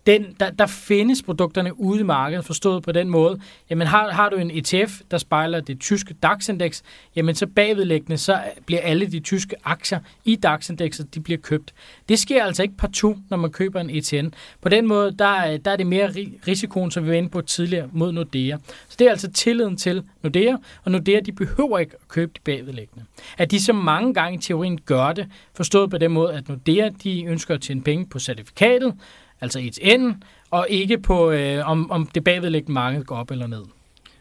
den, 0.09 0.35
der, 0.39 0.49
der 0.49 0.67
findes 0.67 1.23
produkterne 1.23 1.79
ude 1.79 1.99
i 1.99 2.03
markedet, 2.03 2.45
forstået 2.45 2.83
på 2.83 2.91
den 2.91 3.09
måde. 3.09 3.39
Jamen 3.69 3.87
har, 3.87 4.11
har 4.11 4.29
du 4.29 4.35
en 4.35 4.51
ETF, 4.51 5.01
der 5.11 5.17
spejler 5.17 5.59
det 5.59 5.79
tyske 5.79 6.13
DAX-indeks, 6.23 6.83
jamen 7.15 7.35
så 7.35 7.47
bagvedlæggende, 7.47 8.17
så 8.17 8.41
bliver 8.65 8.81
alle 8.81 9.05
de 9.05 9.19
tyske 9.19 9.55
aktier 9.63 9.99
i 10.25 10.35
DAX-indekset, 10.35 11.15
de 11.15 11.19
bliver 11.19 11.37
købt. 11.37 11.73
Det 12.09 12.19
sker 12.19 12.43
altså 12.43 12.63
ikke 12.63 12.77
partout, 12.77 13.17
når 13.29 13.37
man 13.37 13.51
køber 13.51 13.81
en 13.81 13.89
ETN. 13.89 14.27
På 14.61 14.69
den 14.69 14.87
måde, 14.87 15.15
der, 15.19 15.57
der 15.57 15.71
er 15.71 15.75
det 15.75 15.87
mere 15.87 16.07
risikoen, 16.47 16.91
som 16.91 17.03
vi 17.03 17.09
var 17.09 17.15
inde 17.15 17.29
på 17.29 17.41
tidligere, 17.41 17.89
mod 17.91 18.11
Nordea. 18.11 18.57
Så 18.87 18.95
det 18.99 19.07
er 19.07 19.11
altså 19.11 19.31
tilliden 19.31 19.77
til 19.77 20.03
Nordea, 20.23 20.55
og 20.83 20.91
Nordea, 20.91 21.19
de 21.19 21.31
behøver 21.31 21.79
ikke 21.79 21.95
at 22.01 22.07
købe 22.07 22.31
de 22.35 22.39
bagvedlæggende. 22.45 23.05
At 23.37 23.51
de 23.51 23.63
så 23.63 23.73
mange 23.73 24.13
gange 24.13 24.37
i 24.37 24.41
teorien 24.41 24.81
gør 24.81 25.13
det, 25.13 25.27
forstået 25.53 25.89
på 25.89 25.97
den 25.97 26.11
måde, 26.11 26.33
at 26.33 26.49
Nordea, 26.49 26.89
de 27.03 27.23
ønsker 27.23 27.53
at 27.53 27.61
tjene 27.61 27.81
penge 27.81 28.05
på 28.05 28.19
certifikatet, 28.19 28.93
altså 29.41 29.59
ETN, 29.59 30.11
og 30.49 30.67
ikke 30.69 30.97
på, 30.97 31.31
øh, 31.31 31.69
om, 31.69 31.91
om 31.91 32.05
det 32.05 32.23
bagvedliggende 32.23 32.73
marked 32.73 33.03
går 33.03 33.15
op 33.15 33.31
eller 33.31 33.47
ned. 33.47 33.63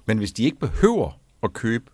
Men 0.07 0.19
hvis 0.19 0.33
de 0.33 0.45
ikke 0.45 0.59
behøver 0.59 1.19
at 1.43 1.53
købe 1.53 1.85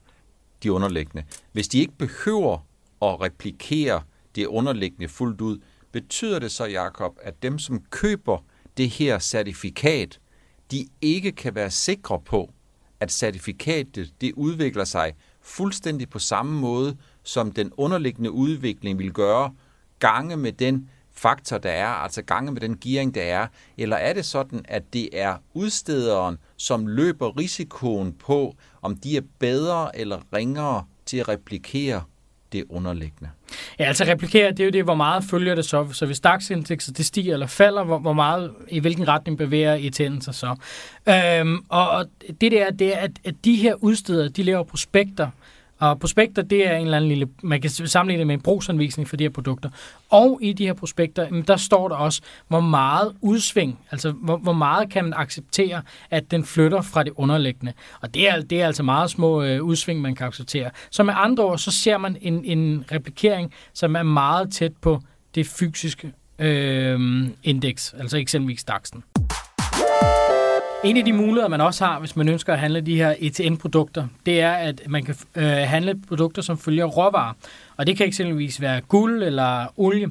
de 0.62 0.72
underliggende, 0.72 1.24
hvis 1.52 1.68
de 1.68 1.78
ikke 1.78 1.92
behøver 1.98 2.66
at 3.02 3.20
replikere 3.20 4.02
det 4.34 4.46
underliggende 4.46 5.08
fuldt 5.08 5.40
ud, 5.40 5.58
betyder 5.92 6.38
det 6.38 6.50
så, 6.50 6.64
Jakob, 6.64 7.18
at 7.22 7.42
dem, 7.42 7.58
som 7.58 7.82
køber 7.90 8.44
det 8.76 8.90
her 8.90 9.18
certifikat, 9.18 10.20
de 10.70 10.87
ikke 11.00 11.32
kan 11.32 11.54
være 11.54 11.70
sikre 11.70 12.20
på, 12.20 12.52
at 13.00 13.12
certifikatet 13.12 14.12
det 14.20 14.32
udvikler 14.32 14.84
sig 14.84 15.12
fuldstændig 15.40 16.10
på 16.10 16.18
samme 16.18 16.60
måde, 16.60 16.96
som 17.22 17.52
den 17.52 17.72
underliggende 17.76 18.30
udvikling 18.30 18.98
vil 18.98 19.12
gøre, 19.12 19.54
gange 19.98 20.37
med 20.37 20.52
den 20.52 20.90
faktor, 21.14 21.59
der 21.59 21.70
er, 21.70 21.87
altså 21.87 22.22
gange 22.22 22.53
med 22.53 22.61
den 22.61 22.79
gearing, 22.79 23.14
der 23.14 23.22
er? 23.22 23.46
Eller 23.79 23.96
er 23.96 24.12
det 24.12 24.24
sådan, 24.24 24.64
at 24.68 24.83
det 24.92 25.09
er 25.12 25.37
udstederen, 25.55 26.38
som 26.57 26.87
løber 26.87 27.38
risikoen 27.38 28.12
på, 28.12 28.55
om 28.83 28.96
de 28.96 29.16
er 29.16 29.22
bedre 29.38 29.98
eller 29.98 30.18
ringere 30.33 30.85
til 31.07 31.16
at 31.16 31.29
replikere 31.29 32.03
det 32.53 32.64
underliggende? 32.68 33.31
Ja, 33.79 33.85
altså 33.85 34.05
replikere, 34.05 34.50
det 34.50 34.61
er 34.61 34.64
jo 34.64 34.70
det, 34.70 34.85
hvor 34.85 34.94
meget 34.94 35.24
følger 35.24 35.55
det 35.55 35.64
så. 35.64 35.92
Så 35.92 36.07
hvis 36.07 36.20
DAX-indekset 36.20 36.96
det 36.96 37.07
stiger 37.07 37.33
eller 37.33 37.46
falder, 37.46 37.85
hvor, 37.85 37.98
hvor 37.98 38.12
meget, 38.12 38.53
i 38.68 38.79
hvilken 38.81 39.09
retning 39.09 39.38
bevæger 39.38 39.74
ETN 39.74 40.20
sig 40.20 40.35
så. 40.35 40.57
Øhm, 41.09 41.64
og, 41.68 41.90
og 41.90 42.07
det 42.40 42.53
der, 42.53 42.70
det 42.70 42.96
er, 42.96 42.98
at, 42.98 43.11
at 43.24 43.35
de 43.44 43.57
her 43.57 43.74
udsteder, 43.74 44.29
de 44.29 44.42
laver 44.42 44.62
prospekter, 44.62 45.31
og 45.85 46.01
prospekter, 46.01 46.42
det 46.42 46.68
er 46.68 46.77
en 46.77 46.85
eller 46.85 46.97
anden 46.97 47.09
lille, 47.09 47.29
man 47.42 47.61
kan 47.61 47.70
sammenligne 47.70 48.18
det 48.18 48.27
med 48.27 48.35
en 48.35 48.40
brugsanvisning 48.40 49.09
for 49.09 49.16
de 49.16 49.25
her 49.25 49.31
produkter. 49.31 49.70
Og 50.11 50.38
i 50.42 50.53
de 50.53 50.66
her 50.66 50.73
prospekter, 50.73 51.29
mm, 51.29 51.42
der 51.42 51.57
står 51.57 51.88
der 51.88 51.97
også, 51.97 52.23
hvor 52.49 52.61
meget 52.61 53.12
udsving, 53.20 53.79
altså 53.90 54.11
hvor, 54.11 54.37
hvor 54.37 54.53
meget 54.53 54.90
kan 54.90 55.05
man 55.05 55.14
acceptere, 55.16 55.83
at 56.11 56.31
den 56.31 56.44
flytter 56.44 56.83
fra 56.83 57.03
det 57.03 57.12
underliggende. 57.16 57.73
Og 58.01 58.14
det 58.14 58.29
er, 58.29 58.40
det 58.40 58.62
er 58.62 58.66
altså 58.66 58.83
meget 58.83 59.11
små 59.11 59.42
øh, 59.42 59.62
udsving, 59.62 60.01
man 60.01 60.14
kan 60.14 60.27
acceptere. 60.27 60.70
Så 60.90 61.03
med 61.03 61.14
andre 61.16 61.44
ord, 61.44 61.59
så 61.59 61.70
ser 61.70 61.99
man 61.99 62.16
en, 62.20 62.44
en 62.44 62.85
replikering, 62.92 63.53
som 63.73 63.97
er 63.97 64.03
meget 64.03 64.53
tæt 64.53 64.73
på 64.81 65.01
det 65.35 65.47
fysiske 65.47 66.12
øh, 66.38 67.01
indeks, 67.42 67.94
altså 67.99 68.16
eksempelvis 68.16 68.64
DAX'en. 68.70 69.13
En 70.85 70.97
af 70.97 71.05
de 71.05 71.12
muligheder, 71.12 71.49
man 71.49 71.61
også 71.61 71.85
har, 71.85 71.99
hvis 71.99 72.16
man 72.16 72.29
ønsker 72.29 72.53
at 72.53 72.59
handle 72.59 72.81
de 72.81 72.97
her 72.97 73.14
ETN-produkter, 73.18 74.07
det 74.27 74.40
er, 74.40 74.53
at 74.53 74.83
man 74.88 75.05
kan 75.05 75.14
øh, 75.35 75.44
handle 75.44 76.01
produkter, 76.09 76.42
som 76.42 76.59
følger 76.59 76.85
råvarer. 76.85 77.33
Og 77.77 77.87
det 77.87 77.97
kan 77.97 78.07
eksempelvis 78.07 78.61
være 78.61 78.81
guld 78.81 79.23
eller 79.23 79.66
olie. 79.77 80.11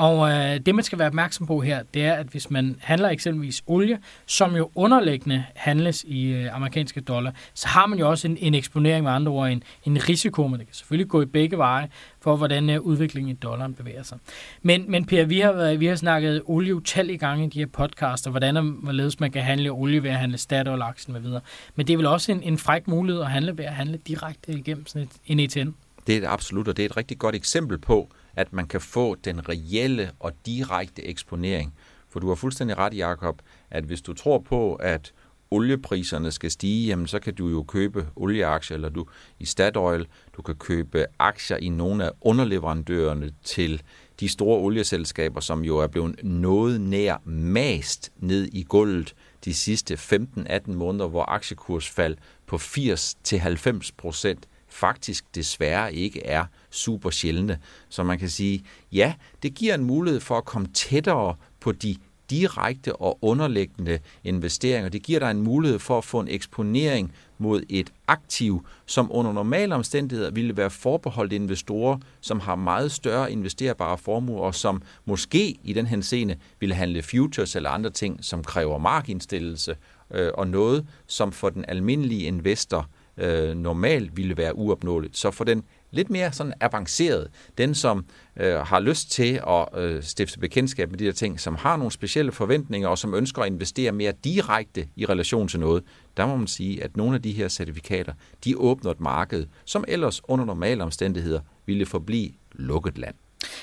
Og 0.00 0.30
øh, 0.30 0.60
det, 0.66 0.74
man 0.74 0.84
skal 0.84 0.98
være 0.98 1.08
opmærksom 1.08 1.46
på 1.46 1.60
her, 1.60 1.82
det 1.94 2.04
er, 2.04 2.12
at 2.12 2.26
hvis 2.26 2.50
man 2.50 2.76
handler 2.80 3.08
eksempelvis 3.08 3.62
olie, 3.66 3.98
som 4.26 4.56
jo 4.56 4.70
underliggende 4.74 5.44
handles 5.54 6.04
i 6.04 6.26
øh, 6.26 6.56
amerikanske 6.56 7.00
dollar, 7.00 7.32
så 7.54 7.68
har 7.68 7.86
man 7.86 7.98
jo 7.98 8.10
også 8.10 8.28
en, 8.28 8.36
en 8.36 8.54
eksponering 8.54 9.04
med 9.04 9.12
andre 9.12 9.32
ord, 9.32 9.48
en, 9.48 9.62
en 9.84 10.08
risiko, 10.08 10.46
men 10.46 10.58
det 10.58 10.66
kan 10.66 10.74
selvfølgelig 10.74 11.08
gå 11.08 11.22
i 11.22 11.26
begge 11.26 11.58
veje 11.58 11.88
for, 12.20 12.36
hvordan 12.36 12.70
øh, 12.70 12.80
udviklingen 12.80 13.32
i 13.32 13.34
dollaren 13.34 13.74
bevæger 13.74 14.02
sig. 14.02 14.18
Men, 14.62 14.84
men 14.88 15.04
Per, 15.04 15.24
vi 15.24 15.40
har, 15.40 15.74
vi 15.74 15.86
har 15.86 15.96
snakket 15.96 16.42
olie 16.44 16.74
utallige 16.74 17.18
gange 17.18 17.46
i 17.46 17.48
de 17.48 17.58
her 17.58 17.66
podcaster, 17.66 18.30
hvordan 18.30 18.56
og 18.56 18.62
hvorledes 18.62 19.20
man 19.20 19.30
kan 19.30 19.42
handle 19.42 19.70
olie 19.70 20.02
ved 20.02 20.10
at 20.10 20.16
handle 20.16 20.38
Statoil-aktien 20.38 21.12
med 21.12 21.20
videre. 21.20 21.40
Men 21.76 21.86
det 21.86 21.92
er 21.92 21.96
vel 21.96 22.06
også 22.06 22.32
en, 22.32 22.42
en 22.42 22.58
fræk 22.58 22.88
mulighed 22.88 23.22
at 23.22 23.30
handle 23.30 23.58
ved 23.58 23.64
at 23.64 23.74
handle 23.74 23.98
direkte 24.06 24.52
igennem 24.52 24.86
sådan 24.86 25.02
et, 25.02 25.12
en 25.26 25.40
ETN? 25.40 25.68
Det 26.06 26.16
er 26.16 26.20
det 26.20 26.26
absolut, 26.26 26.68
og 26.68 26.76
det 26.76 26.82
er 26.82 26.86
et 26.86 26.96
rigtig 26.96 27.18
godt 27.18 27.34
eksempel 27.34 27.78
på, 27.78 28.08
at 28.36 28.52
man 28.52 28.66
kan 28.66 28.80
få 28.80 29.14
den 29.14 29.48
reelle 29.48 30.10
og 30.20 30.32
direkte 30.46 31.04
eksponering. 31.04 31.74
For 32.08 32.20
du 32.20 32.28
har 32.28 32.34
fuldstændig 32.34 32.78
ret, 32.78 32.94
Jakob, 32.96 33.42
at 33.70 33.84
hvis 33.84 34.02
du 34.02 34.12
tror 34.12 34.38
på, 34.38 34.74
at 34.74 35.12
oliepriserne 35.50 36.30
skal 36.30 36.50
stige, 36.50 36.86
jamen 36.86 37.06
så 37.06 37.18
kan 37.18 37.34
du 37.34 37.48
jo 37.48 37.62
købe 37.62 38.06
olieaktier, 38.16 38.74
eller 38.74 38.88
du 38.88 39.06
i 39.38 39.44
Statoil, 39.44 40.06
du 40.36 40.42
kan 40.42 40.54
købe 40.54 41.06
aktier 41.18 41.56
i 41.56 41.68
nogle 41.68 42.04
af 42.04 42.10
underleverandørerne 42.20 43.32
til 43.44 43.82
de 44.20 44.28
store 44.28 44.58
olieselskaber, 44.58 45.40
som 45.40 45.64
jo 45.64 45.78
er 45.78 45.86
blevet 45.86 46.24
noget 46.24 46.80
nær 46.80 47.16
mast 47.24 48.12
ned 48.16 48.48
i 48.52 48.62
gulvet 48.62 49.14
de 49.44 49.54
sidste 49.54 49.94
15-18 49.94 50.72
måneder, 50.72 51.08
hvor 51.08 51.24
aktiekursfald 51.24 52.16
på 52.46 52.56
80-90 52.56 53.90
procent 53.96 54.48
faktisk 54.70 55.34
desværre 55.34 55.94
ikke 55.94 56.26
er 56.26 56.44
super 56.70 57.10
sjældne. 57.10 57.58
Så 57.88 58.02
man 58.02 58.18
kan 58.18 58.28
sige, 58.28 58.64
ja, 58.92 59.14
det 59.42 59.54
giver 59.54 59.74
en 59.74 59.84
mulighed 59.84 60.20
for 60.20 60.38
at 60.38 60.44
komme 60.44 60.68
tættere 60.74 61.34
på 61.60 61.72
de 61.72 61.96
direkte 62.30 62.96
og 62.96 63.18
underliggende 63.22 63.98
investeringer. 64.24 64.88
Det 64.88 65.02
giver 65.02 65.18
dig 65.18 65.30
en 65.30 65.42
mulighed 65.42 65.78
for 65.78 65.98
at 65.98 66.04
få 66.04 66.20
en 66.20 66.28
eksponering 66.28 67.12
mod 67.38 67.62
et 67.68 67.92
aktiv, 68.06 68.66
som 68.86 69.08
under 69.12 69.32
normale 69.32 69.74
omstændigheder 69.74 70.30
ville 70.30 70.56
være 70.56 70.70
forbeholdt 70.70 71.32
investorer, 71.32 71.98
som 72.20 72.40
har 72.40 72.54
meget 72.54 72.92
større 72.92 73.32
investerbare 73.32 73.98
formuer, 73.98 74.40
og 74.42 74.54
som 74.54 74.82
måske 75.04 75.58
i 75.64 75.72
den 75.72 75.86
henseende 75.86 76.36
ville 76.60 76.74
handle 76.74 77.02
futures 77.02 77.56
eller 77.56 77.70
andre 77.70 77.90
ting, 77.90 78.24
som 78.24 78.44
kræver 78.44 78.78
markindstillelse, 78.78 79.76
øh, 80.10 80.30
og 80.34 80.48
noget, 80.48 80.86
som 81.06 81.32
for 81.32 81.50
den 81.50 81.64
almindelige 81.68 82.22
investor 82.22 82.88
øh, 83.20 83.56
normalt 83.56 84.16
ville 84.16 84.36
være 84.36 84.56
uopnåeligt. 84.56 85.16
Så 85.16 85.30
for 85.30 85.44
den 85.44 85.62
lidt 85.90 86.10
mere 86.10 86.32
sådan 86.32 86.52
avanceret, 86.60 87.28
den 87.58 87.74
som 87.74 88.04
øh, 88.36 88.54
har 88.54 88.80
lyst 88.80 89.10
til 89.10 89.40
at 89.48 89.82
øh, 89.82 90.02
stifte 90.02 90.38
bekendtskab 90.38 90.90
med 90.90 90.98
de 90.98 91.04
her 91.04 91.12
ting, 91.12 91.40
som 91.40 91.54
har 91.54 91.76
nogle 91.76 91.92
specielle 91.92 92.32
forventninger 92.32 92.88
og 92.88 92.98
som 92.98 93.14
ønsker 93.14 93.42
at 93.42 93.52
investere 93.52 93.92
mere 93.92 94.12
direkte 94.24 94.86
i 94.96 95.06
relation 95.06 95.48
til 95.48 95.60
noget, 95.60 95.82
der 96.16 96.26
må 96.26 96.36
man 96.36 96.46
sige, 96.46 96.84
at 96.84 96.96
nogle 96.96 97.14
af 97.14 97.22
de 97.22 97.32
her 97.32 97.48
certifikater, 97.48 98.12
de 98.44 98.58
åbner 98.58 98.90
et 98.90 99.00
marked, 99.00 99.46
som 99.64 99.84
ellers 99.88 100.20
under 100.28 100.44
normale 100.44 100.82
omstændigheder 100.82 101.40
ville 101.66 101.86
forblive 101.86 102.30
lukket 102.52 102.98
land. 102.98 103.14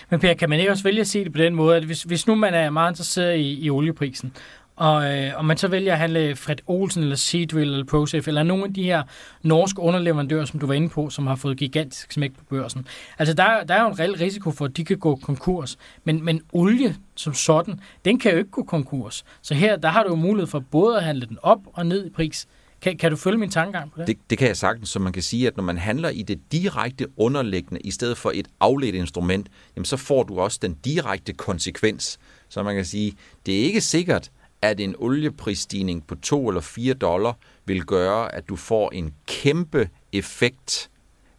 Men 0.09 0.19
Per, 0.19 0.33
kan 0.33 0.49
man 0.49 0.59
ikke 0.59 0.71
også 0.71 0.83
vælge 0.83 1.01
at 1.01 1.07
se 1.07 1.23
det 1.23 1.33
på 1.33 1.37
den 1.37 1.55
måde, 1.55 1.77
at 1.77 1.83
hvis, 1.83 2.03
hvis 2.03 2.27
nu 2.27 2.35
man 2.35 2.53
er 2.53 2.69
meget 2.69 2.91
interesseret 2.91 3.37
i, 3.37 3.65
i 3.65 3.69
olieprisen, 3.69 4.33
og, 4.77 5.13
øh, 5.13 5.31
og 5.37 5.45
man 5.45 5.57
så 5.57 5.67
vælger 5.67 5.93
at 5.93 5.99
handle 5.99 6.35
Fred 6.35 6.55
Olsen 6.67 7.03
eller 7.03 7.15
Seadrill 7.15 7.71
eller 7.71 7.85
ProSafe, 7.85 8.27
eller 8.27 8.43
nogle 8.43 8.63
af 8.63 8.73
de 8.73 8.83
her 8.83 9.03
norske 9.41 9.81
underleverandører, 9.81 10.45
som 10.45 10.59
du 10.59 10.67
var 10.67 10.73
inde 10.73 10.89
på, 10.89 11.09
som 11.09 11.27
har 11.27 11.35
fået 11.35 11.57
gigantisk 11.57 12.11
smæk 12.11 12.31
på 12.37 12.43
børsen. 12.49 12.87
Altså, 13.19 13.33
der, 13.33 13.63
der 13.63 13.73
er 13.73 13.81
jo 13.81 13.87
en 13.87 13.99
reel 13.99 14.17
risiko 14.17 14.51
for, 14.51 14.65
at 14.65 14.77
de 14.77 14.85
kan 14.85 14.97
gå 14.97 15.15
konkurs. 15.15 15.77
Men, 16.03 16.25
men 16.25 16.41
olie 16.53 16.95
som 17.15 17.33
sådan, 17.33 17.79
den 18.05 18.19
kan 18.19 18.31
jo 18.31 18.37
ikke 18.37 18.49
gå 18.49 18.63
konkurs. 18.63 19.25
Så 19.41 19.53
her, 19.53 19.75
der 19.75 19.89
har 19.89 20.03
du 20.03 20.09
jo 20.09 20.15
mulighed 20.15 20.47
for 20.47 20.59
både 20.59 20.97
at 20.97 21.03
handle 21.03 21.25
den 21.25 21.37
op 21.41 21.59
og 21.73 21.85
ned 21.85 22.05
i 22.05 22.09
pris. 22.09 22.47
Kan, 22.81 22.97
kan 22.97 23.11
du 23.11 23.17
følge 23.17 23.37
min 23.37 23.49
tankegang 23.49 23.91
på 23.91 23.99
det? 23.99 24.07
det? 24.07 24.17
Det 24.29 24.37
kan 24.37 24.47
jeg 24.47 24.57
sagtens, 24.57 24.89
så 24.89 24.99
man 24.99 25.13
kan 25.13 25.23
sige, 25.23 25.47
at 25.47 25.57
når 25.57 25.63
man 25.63 25.77
handler 25.77 26.09
i 26.09 26.21
det 26.21 26.39
direkte 26.51 27.07
underliggende, 27.17 27.81
i 27.81 27.91
stedet 27.91 28.17
for 28.17 28.31
et 28.35 28.47
afledt 28.59 28.95
instrument, 28.95 29.47
jamen 29.75 29.85
så 29.85 29.97
får 29.97 30.23
du 30.23 30.39
også 30.39 30.59
den 30.61 30.73
direkte 30.73 31.33
konsekvens. 31.33 32.19
Så 32.49 32.63
man 32.63 32.75
kan 32.75 32.85
sige, 32.85 33.13
det 33.45 33.59
er 33.59 33.63
ikke 33.63 33.81
sikkert, 33.81 34.31
at 34.61 34.79
en 34.79 34.95
olieprisstigning 34.97 36.07
på 36.07 36.15
2 36.15 36.47
eller 36.47 36.61
4 36.61 36.93
dollar 36.93 37.37
vil 37.65 37.85
gøre, 37.85 38.35
at 38.35 38.49
du 38.49 38.55
får 38.55 38.91
en 38.91 39.13
kæmpe 39.27 39.89
effekt 40.13 40.89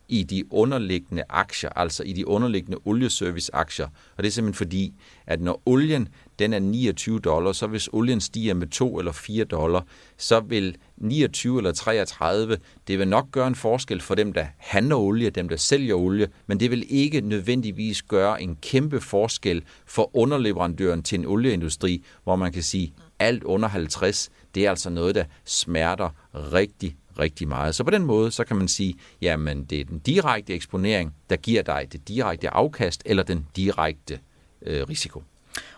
i 0.08 0.22
de 0.22 0.52
underliggende 0.52 1.22
aktier, 1.28 1.70
altså 1.76 2.02
i 2.02 2.12
de 2.12 2.28
underliggende 2.28 2.78
olieservice-aktier. 2.84 3.86
Og 4.16 4.22
det 4.22 4.26
er 4.26 4.32
simpelthen 4.32 4.54
fordi, 4.54 4.94
at 5.26 5.40
når 5.40 5.62
olien 5.66 6.08
den 6.38 6.52
er 6.52 6.58
29 6.58 7.18
dollar, 7.18 7.52
så 7.52 7.66
hvis 7.66 7.88
olien 7.92 8.20
stiger 8.20 8.54
med 8.54 8.66
2 8.66 8.98
eller 8.98 9.12
4 9.12 9.44
dollar, 9.44 9.86
så 10.16 10.40
vil 10.40 10.76
29 10.96 11.58
eller 11.58 11.72
33, 11.72 12.58
det 12.88 12.98
vil 12.98 13.08
nok 13.08 13.30
gøre 13.30 13.46
en 13.46 13.54
forskel 13.54 14.00
for 14.00 14.14
dem, 14.14 14.32
der 14.32 14.46
handler 14.56 14.96
olie, 14.96 15.30
dem, 15.30 15.48
der 15.48 15.56
sælger 15.56 15.94
olie, 15.94 16.28
men 16.46 16.60
det 16.60 16.70
vil 16.70 16.86
ikke 16.88 17.20
nødvendigvis 17.20 18.02
gøre 18.02 18.42
en 18.42 18.56
kæmpe 18.56 19.00
forskel 19.00 19.62
for 19.86 20.16
underleverandøren 20.16 21.02
til 21.02 21.18
en 21.18 21.26
olieindustri, 21.26 22.04
hvor 22.24 22.36
man 22.36 22.52
kan 22.52 22.62
sige, 22.62 22.92
alt 23.18 23.44
under 23.44 23.68
50, 23.68 24.30
det 24.54 24.66
er 24.66 24.70
altså 24.70 24.90
noget, 24.90 25.14
der 25.14 25.24
smerter 25.44 26.10
rigtig, 26.34 26.96
rigtig 27.18 27.48
meget. 27.48 27.74
Så 27.74 27.84
på 27.84 27.90
den 27.90 28.02
måde, 28.02 28.30
så 28.30 28.44
kan 28.44 28.56
man 28.56 28.68
sige, 28.68 28.94
jamen 29.22 29.64
det 29.64 29.80
er 29.80 29.84
den 29.84 29.98
direkte 29.98 30.54
eksponering, 30.54 31.14
der 31.30 31.36
giver 31.36 31.62
dig 31.62 31.86
det 31.92 32.08
direkte 32.08 32.50
afkast, 32.50 33.02
eller 33.06 33.22
den 33.22 33.46
direkte 33.56 34.18
øh, 34.62 34.88
risiko. 34.88 35.22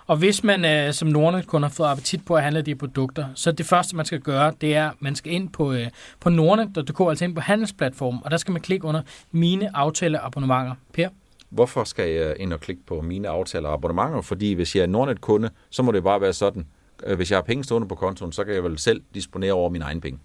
Og 0.07 0.17
hvis 0.17 0.45
man 0.45 0.65
øh, 0.65 0.93
som 0.93 1.09
Nordnet 1.09 1.47
kun 1.47 1.63
har 1.63 1.71
fået 1.71 1.89
appetit 1.89 2.25
på 2.25 2.35
at 2.35 2.43
handle 2.43 2.63
de 2.63 2.75
produkter, 2.75 3.27
så 3.35 3.53
det 3.53 3.67
første, 3.67 3.97
man 3.97 4.05
skal 4.05 4.21
gøre, 4.21 4.53
det 4.61 4.75
er, 4.75 4.91
at 4.91 4.95
man 5.01 5.15
skal 5.15 5.33
ind 5.33 5.49
på, 5.49 5.73
øh, 5.73 5.87
på 6.21 6.31
Nordnet.dk, 6.31 7.01
altså 7.09 7.25
ind 7.25 7.35
på 7.35 7.41
handelsplatformen, 7.41 8.21
og 8.25 8.31
der 8.31 8.37
skal 8.37 8.53
man 8.53 8.63
klikke 8.63 8.87
under 8.87 9.03
mine 9.31 9.77
aftaleabonnementer. 9.77 10.75
Per? 10.93 11.09
Hvorfor 11.51 11.85
skal 11.85 12.11
jeg 12.11 12.37
ind 12.39 12.53
og 12.53 12.61
klikke 12.61 12.83
på 12.87 13.01
mine 13.01 13.29
aftaler 13.29 13.69
og 13.69 13.75
abonnementer? 13.75 14.21
Fordi 14.21 14.53
hvis 14.53 14.77
jeg 14.77 14.83
er 14.83 14.87
Nordnet-kunde, 14.87 15.51
så 15.71 15.83
må 15.83 15.93
det 15.93 16.03
bare 16.03 16.21
være 16.21 16.33
sådan, 16.33 16.67
Øh, 17.07 17.17
hvis 17.17 17.31
jeg 17.31 17.37
har 17.37 17.43
penge 17.43 17.65
stående 17.65 17.89
på 17.89 17.95
kontoen, 17.95 18.33
så 18.33 18.45
kan 18.45 18.55
jeg 18.55 18.65
vel 18.65 18.79
selv 18.79 19.03
disponere 19.15 19.53
over 19.53 19.71
mine 19.71 19.85
egne 19.85 20.01
penge. 20.01 20.19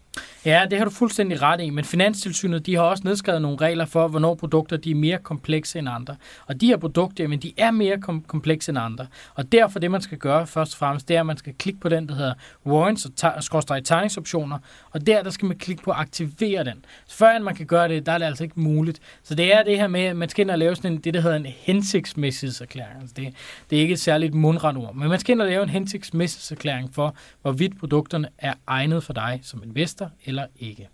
Ja, 0.45 0.65
det 0.69 0.77
har 0.77 0.85
du 0.85 0.91
fuldstændig 0.91 1.41
ret 1.41 1.61
i, 1.61 1.69
men 1.69 1.85
Finanstilsynet 1.85 2.65
de 2.65 2.75
har 2.75 2.81
også 2.81 3.03
nedskrevet 3.05 3.41
nogle 3.41 3.57
regler 3.61 3.85
for, 3.85 4.07
hvornår 4.07 4.35
produkter 4.35 4.77
de 4.77 4.91
er 4.91 4.95
mere 4.95 5.17
komplekse 5.17 5.79
end 5.79 5.89
andre. 5.89 6.15
Og 6.47 6.61
de 6.61 6.67
her 6.67 6.77
produkter, 6.77 7.27
men 7.27 7.39
de 7.39 7.53
er 7.57 7.71
mere 7.71 8.01
kom- 8.01 8.23
komplekse 8.27 8.69
end 8.69 8.79
andre. 8.79 9.07
Og 9.33 9.51
derfor 9.51 9.79
det, 9.79 9.91
man 9.91 10.01
skal 10.01 10.17
gøre 10.17 10.47
først 10.47 10.73
og 10.73 10.77
fremmest, 10.77 11.07
det 11.07 11.15
er, 11.15 11.19
at 11.19 11.25
man 11.25 11.38
skal 11.38 11.53
klikke 11.53 11.79
på 11.79 11.89
den, 11.89 12.07
der 12.07 12.15
hedder 12.15 12.33
warrants 12.65 13.05
og 13.05 13.85
tegningsoptioner, 13.85 14.57
og 14.91 15.07
der, 15.07 15.23
der 15.23 15.29
skal 15.29 15.45
man 15.45 15.57
klikke 15.57 15.83
på 15.83 15.91
at 15.91 15.97
aktivere 15.97 16.63
den. 16.63 16.85
Så 17.07 17.17
før 17.17 17.39
man 17.39 17.55
kan 17.55 17.65
gøre 17.65 17.88
det, 17.88 18.05
der 18.05 18.11
er 18.11 18.17
det 18.17 18.25
altså 18.25 18.43
ikke 18.43 18.59
muligt. 18.59 18.99
Så 19.23 19.35
det 19.35 19.53
er 19.53 19.63
det 19.63 19.77
her 19.77 19.88
med, 19.88 20.01
at 20.01 20.15
man 20.15 20.29
skal 20.29 20.41
ind 20.41 20.51
og 20.51 20.57
lave 20.57 20.75
sådan 20.75 20.91
en, 20.91 20.97
det, 20.97 21.13
der 21.13 21.21
hedder 21.21 21.38
en 21.38 21.45
hensigtsmæssighedserklæring. 21.45 23.01
Altså 23.01 23.13
det, 23.17 23.33
det 23.69 23.77
er 23.77 23.81
ikke 23.81 23.93
et 23.93 23.99
særligt 23.99 24.33
mundret 24.33 24.77
ord, 24.77 24.95
men 24.95 25.09
man 25.09 25.19
skal 25.19 25.33
ind 25.33 25.41
og 25.41 25.47
lave 25.47 25.63
en 25.63 25.69
hensigtsmæssighedserklæring 25.69 26.64
for, 26.91 27.15
hvorvidt 27.41 27.80
produkterne 27.80 28.30
er 28.38 28.54
egnet 28.67 29.04
for 29.04 29.13
dig 29.13 29.39
som 29.43 29.63
investor 29.63 30.12
eller 30.25 30.45
ikke. 30.60 30.89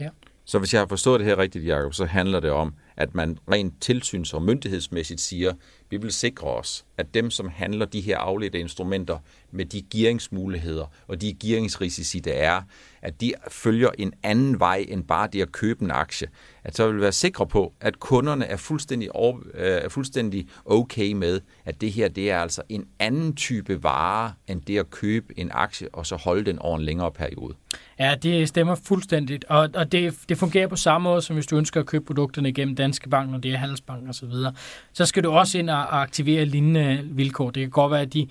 Ja. 0.00 0.08
Så 0.44 0.58
hvis 0.58 0.74
jeg 0.74 0.80
har 0.80 0.86
forstået 0.86 1.20
det 1.20 1.26
her 1.26 1.38
rigtigt, 1.38 1.66
Jacob, 1.66 1.94
så 1.94 2.04
handler 2.04 2.40
det 2.40 2.50
om, 2.50 2.74
at 2.96 3.14
man 3.14 3.38
rent 3.50 3.74
tilsyns- 3.80 4.34
og 4.34 4.42
myndighedsmæssigt 4.42 5.20
siger, 5.20 5.52
Vi 5.90 5.96
vil 5.96 6.12
sikre 6.12 6.48
os, 6.48 6.84
at 6.96 7.14
dem, 7.14 7.30
som 7.30 7.48
handler 7.48 7.86
de 7.86 8.00
her 8.00 8.18
afledte 8.18 8.58
instrumenter 8.58 9.18
med 9.50 9.64
de 9.64 9.82
gearingsmuligheder 9.90 10.92
og 11.08 11.20
de 11.20 11.34
gearingsrisici, 11.34 12.18
der 12.18 12.32
er, 12.32 12.62
at 13.02 13.20
de 13.20 13.32
følger 13.50 13.90
en 13.98 14.12
anden 14.22 14.60
vej 14.60 14.86
end 14.88 15.04
bare 15.04 15.28
det 15.32 15.42
at 15.42 15.52
købe 15.52 15.84
en 15.84 15.90
aktie. 15.90 16.28
At 16.64 16.76
så 16.76 16.86
vil 16.86 16.96
vi 16.96 17.00
være 17.00 17.12
sikre 17.12 17.46
på, 17.46 17.72
at 17.80 18.00
kunderne 18.00 18.44
er 18.44 18.56
fuldstændig, 18.56 19.12
over, 19.12 19.38
øh, 19.54 19.66
er 19.66 19.88
fuldstændig 19.88 20.48
okay 20.64 21.12
med, 21.12 21.40
at 21.64 21.80
det 21.80 21.92
her 21.92 22.08
det 22.08 22.30
er 22.30 22.38
altså 22.38 22.62
en 22.68 22.84
anden 22.98 23.36
type 23.36 23.82
vare 23.82 24.32
end 24.48 24.60
det 24.60 24.78
at 24.78 24.90
købe 24.90 25.38
en 25.38 25.50
aktie 25.52 25.88
og 25.92 26.06
så 26.06 26.16
holde 26.16 26.44
den 26.44 26.58
over 26.58 26.78
en 26.78 26.84
længere 26.84 27.12
periode. 27.12 27.54
Ja, 27.98 28.14
det 28.22 28.48
stemmer 28.48 28.74
fuldstændigt, 28.74 29.44
og, 29.44 29.70
og 29.74 29.92
det, 29.92 30.14
det 30.28 30.38
fungerer 30.38 30.66
på 30.66 30.76
samme 30.76 31.04
måde, 31.04 31.22
som 31.22 31.36
hvis 31.36 31.46
du 31.46 31.56
ønsker 31.56 31.80
at 31.80 31.86
købe 31.86 32.04
produkterne 32.04 32.52
gennem 32.52 32.76
Danske 32.76 33.08
Bank, 33.08 33.30
når 33.30 33.38
det 33.38 33.52
er 33.52 33.56
Handelsbank 33.56 34.08
og 34.08 34.14
så 34.14 34.26
videre. 34.26 34.52
Så 34.92 35.06
skal 35.06 35.24
du 35.24 35.30
også 35.30 35.58
ind 35.58 35.70
og 35.70 36.02
aktivere 36.02 36.44
lignende 36.44 37.00
vilkår. 37.04 37.50
Det 37.50 37.62
kan 37.62 37.70
godt 37.70 37.92
være, 37.92 38.00
at 38.00 38.14
de, 38.14 38.28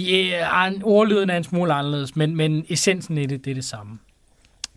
de 0.00 0.34
er 0.34 0.72
ordlyden 0.82 1.30
er 1.30 1.36
en 1.36 1.44
smule 1.44 1.72
anderledes, 1.72 2.16
men, 2.16 2.36
men 2.36 2.64
essensen 2.68 3.18
i 3.18 3.26
det, 3.26 3.44
det 3.44 3.50
er 3.50 3.54
det 3.54 3.64
samme. 3.64 3.98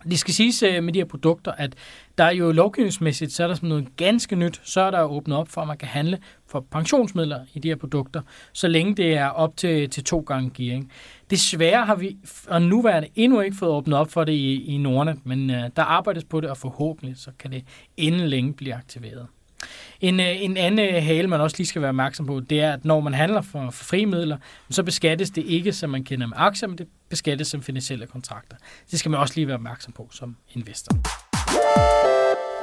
Det 0.10 0.20
skal 0.20 0.34
siges 0.34 0.64
øh, 0.64 0.84
med 0.84 0.94
de 0.94 1.00
her 1.00 1.06
produkter, 1.06 1.52
at 1.52 1.76
der 2.18 2.24
er 2.24 2.32
jo 2.32 2.52
lovgivningsmæssigt, 2.52 3.32
så 3.32 3.44
er 3.44 3.48
der 3.48 3.56
sådan 3.56 3.70
noget 3.70 3.88
ganske 3.98 4.36
nyt, 4.36 4.62
så 4.64 4.82
er 4.82 4.92
der 4.92 5.04
åbnet 5.04 5.38
op 5.38 5.50
for, 5.50 5.62
at 5.62 5.68
man 5.68 5.78
kan 5.78 5.88
handle 5.88 6.20
for 6.48 6.66
pensionsmidler 6.72 7.40
i 7.54 7.60
de 7.60 7.68
her 7.68 7.76
produkter, 7.76 8.22
så 8.54 8.68
længe 8.68 8.96
det 8.96 9.14
er 9.14 9.28
op 9.28 9.58
til, 9.58 9.90
til 9.90 10.04
to 10.04 10.20
gange 10.20 10.52
gearing. 10.54 10.92
Desværre 11.30 11.86
har 11.86 11.96
vi 11.96 12.18
og 12.48 12.62
nuværende 12.62 13.10
endnu 13.16 13.42
ikke 13.42 13.58
fået 13.58 13.72
åbnet 13.72 13.98
op 13.98 14.12
for 14.12 14.24
det 14.24 14.34
i, 14.34 14.64
i 14.64 14.78
Nordnet, 14.78 15.26
men 15.26 15.50
uh, 15.50 15.56
der 15.76 15.84
arbejdes 15.84 16.24
på 16.24 16.42
det, 16.42 16.50
og 16.50 16.58
forhåbentlig 16.58 17.18
så 17.18 17.32
kan 17.40 17.52
det 17.52 17.64
inden 17.98 18.28
længe 18.28 18.54
blive 18.54 18.76
aktiveret. 18.76 19.28
En, 20.02 20.20
øh, 20.20 20.44
en 20.44 20.58
anden 20.58 20.96
øh, 20.96 21.04
hale, 21.04 21.28
man 21.28 21.42
også 21.42 21.58
lige 21.58 21.68
skal 21.68 21.82
være 21.82 21.90
opmærksom 21.90 22.26
på, 22.26 22.40
det 22.40 22.62
er, 22.62 22.74
at 22.74 22.86
når 22.86 23.00
man 23.00 23.14
handler 23.14 23.42
for, 23.42 23.70
for 23.72 23.84
frie 23.84 24.06
midler, 24.06 24.38
så 24.70 24.84
beskattes 24.84 25.30
det 25.30 25.44
ikke, 25.46 25.74
som 25.74 25.90
man 25.90 26.04
kender 26.04 26.28
med 26.28 26.38
aktier, 26.40 26.70
men 26.70 26.78
det 26.78 26.88
beskattes 27.10 27.48
som 27.48 27.62
finansielle 27.62 28.08
kontrakter. 28.08 28.58
Det 28.92 29.00
skal 29.00 29.12
man 29.12 29.20
også 29.20 29.34
lige 29.36 29.48
være 29.48 29.56
opmærksom 29.56 29.94
på 29.94 30.10
som 30.12 30.36
investor. 30.54 30.98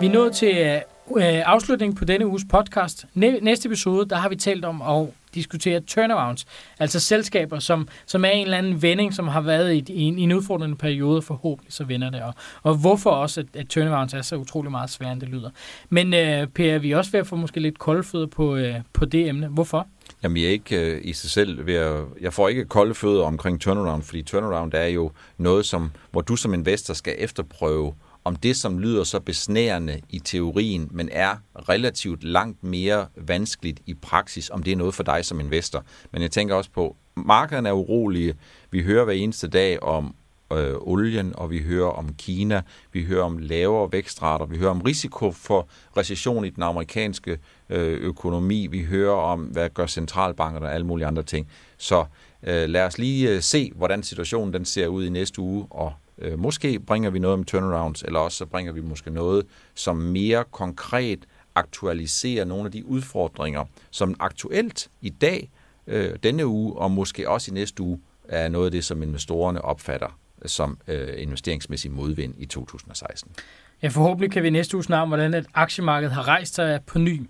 Vi 0.01 0.07
er 0.07 0.11
nået 0.11 0.33
til 0.33 0.81
øh, 1.17 1.43
afslutningen 1.47 1.97
på 1.97 2.05
denne 2.05 2.27
uges 2.27 2.43
podcast. 2.51 3.07
Næste 3.15 3.67
episode, 3.67 4.09
der 4.09 4.17
har 4.17 4.29
vi 4.29 4.37
talt 4.37 4.65
om 4.65 4.83
at 4.83 5.09
diskutere 5.35 5.81
turnarounds, 5.81 6.47
altså 6.79 7.01
selskaber, 7.01 7.59
som, 7.59 7.89
som 8.07 8.25
er 8.25 8.29
en 8.29 8.45
eller 8.45 8.59
anden 8.59 8.83
vending, 8.83 9.15
som 9.15 9.29
har 9.29 9.41
været 9.41 9.75
i, 9.75 9.93
i, 9.93 10.03
en, 10.03 10.19
i 10.19 10.23
en 10.23 10.33
udfordrende 10.33 10.77
periode, 10.77 11.23
forhåbentlig 11.23 11.73
så 11.73 11.85
vender 11.85 12.11
det, 12.11 12.23
og, 12.23 12.35
og 12.63 12.75
hvorfor 12.75 13.11
også, 13.11 13.41
at, 13.41 13.47
at 13.55 13.69
turnarounds 13.69 14.15
er 14.15 14.23
så 14.23 14.37
utrolig 14.37 14.71
meget 14.71 14.91
sværere, 14.91 15.13
end 15.13 15.21
det 15.21 15.29
lyder. 15.29 15.51
Men 15.89 16.15
øh, 16.15 16.47
Per, 16.47 16.79
vi 16.79 16.93
er 16.93 16.97
også 16.97 17.11
ved 17.11 17.21
at 17.21 17.27
få 17.27 17.37
måske 17.37 17.61
lidt 17.61 17.79
kolde 17.79 18.27
på, 18.27 18.57
øh, 18.57 18.75
på 18.93 19.05
det 19.05 19.29
emne. 19.29 19.49
Hvorfor? 19.49 19.87
Jamen, 20.23 20.37
jeg 20.37 20.45
er 20.45 20.51
ikke 20.51 20.77
øh, 20.77 21.01
i 21.05 21.13
sig 21.13 21.31
selv 21.31 21.67
ved 21.67 21.75
at, 21.75 22.05
Jeg 22.21 22.33
får 22.33 22.49
ikke 22.49 22.65
kolde 22.65 22.95
fødder 22.95 23.25
omkring 23.25 23.61
turnaround, 23.61 24.03
fordi 24.03 24.23
turnaround 24.23 24.75
er 24.75 24.87
jo 24.87 25.11
noget, 25.39 25.67
som, 25.67 25.91
hvor 26.11 26.21
du 26.21 26.37
som 26.37 26.55
investor 26.55 26.95
skal 26.95 27.15
efterprøve, 27.19 27.95
om 28.31 28.37
det, 28.37 28.57
som 28.57 28.79
lyder 28.79 29.05
så 29.05 29.21
besnærende 29.21 30.01
i 30.11 30.19
teorien, 30.19 30.89
men 30.91 31.09
er 31.13 31.37
relativt 31.69 32.25
langt 32.25 32.65
mere 32.65 33.07
vanskeligt 33.17 33.81
i 33.87 33.95
praksis, 33.95 34.51
om 34.51 34.63
det 34.63 34.73
er 34.73 34.77
noget 34.77 34.95
for 34.95 35.03
dig 35.03 35.25
som 35.25 35.41
investor. 35.41 35.85
Men 36.13 36.23
jeg 36.23 36.31
tænker 36.31 36.55
også 36.55 36.71
på, 36.71 36.97
markederne 37.15 37.69
er 37.69 37.73
urolige. 37.73 38.35
Vi 38.71 38.83
hører 38.83 39.05
hver 39.05 39.13
eneste 39.13 39.49
dag 39.49 39.83
om 39.83 40.15
øh, 40.53 40.75
olien, 40.81 41.33
og 41.37 41.51
vi 41.51 41.59
hører 41.59 41.91
om 41.91 42.15
Kina, 42.15 42.63
vi 42.93 43.05
hører 43.05 43.25
om 43.25 43.39
lavere 43.39 43.93
vækstrater, 43.93 44.47
vi 44.47 44.59
hører 44.59 44.71
om 44.71 44.81
risiko 44.81 45.31
for 45.33 45.69
recession 45.97 46.45
i 46.45 46.51
den 46.51 46.63
amerikanske 46.63 47.39
øh, 47.71 48.01
økonomi, 48.01 48.67
vi 48.67 48.83
hører 48.83 49.17
om, 49.17 49.41
hvad 49.41 49.71
gør 49.71 49.87
centralbankerne 49.87 50.67
og 50.67 50.75
alle 50.75 50.87
mulige 50.87 51.07
andre 51.07 51.23
ting. 51.23 51.49
Så 51.79 52.05
øh, 52.43 52.69
lad 52.69 52.83
os 52.83 52.99
lige 52.99 53.31
øh, 53.31 53.43
se, 53.43 53.73
hvordan 53.75 54.03
situationen 54.03 54.53
den 54.53 54.65
ser 54.65 54.87
ud 54.87 55.05
i 55.05 55.09
næste 55.09 55.41
uge, 55.41 55.67
og 55.71 55.93
øh, 56.21 56.39
måske 56.39 56.81
bringer 56.81 57.11
vi 57.11 57.19
noget 57.19 57.35
om 57.35 57.45
turnarounds, 57.45 58.03
eller 58.03 58.21
også 58.21 58.39
så 58.39 58.47
bringer 58.47 58.73
vi 58.73 58.81
måske 58.81 59.11
noget, 59.11 59.47
som 59.75 59.97
mere 59.97 60.45
konkret 60.51 61.27
aktualiserer 61.55 62.45
nogle 62.45 62.65
af 62.65 62.73
de 62.73 62.87
udfordringer, 62.87 63.65
som 63.91 64.15
aktuelt 64.21 64.91
i 65.01 65.11
dag, 65.11 65.51
øh, 65.87 66.17
denne 66.23 66.47
uge, 66.47 66.77
og 66.77 66.91
måske 66.91 67.29
også 67.29 67.51
i 67.51 67.55
næste 67.55 67.83
uge, 67.83 68.01
er 68.25 68.49
noget 68.49 68.67
af 68.67 68.71
det, 68.73 68.85
som 68.85 69.03
investorerne 69.03 69.63
opfatter 69.63 70.19
som 70.47 70.79
øh, 70.89 71.23
investeringsmæssig 71.23 71.91
modvind 71.91 72.35
i 72.39 72.47
2016. 72.47 73.33
Ja, 73.83 73.89
forhåbentlig 73.89 74.33
kan 74.33 74.43
vi 74.43 74.51
næste 74.51 74.77
uge 74.77 74.85
snakke 74.85 75.03
om, 75.03 75.09
hvordan 75.09 75.35
et 75.35 75.47
aktiemarked 75.55 76.09
har 76.09 76.29
rejst 76.29 76.55
sig 76.55 76.81
på 76.87 76.99
ny. 76.99 77.23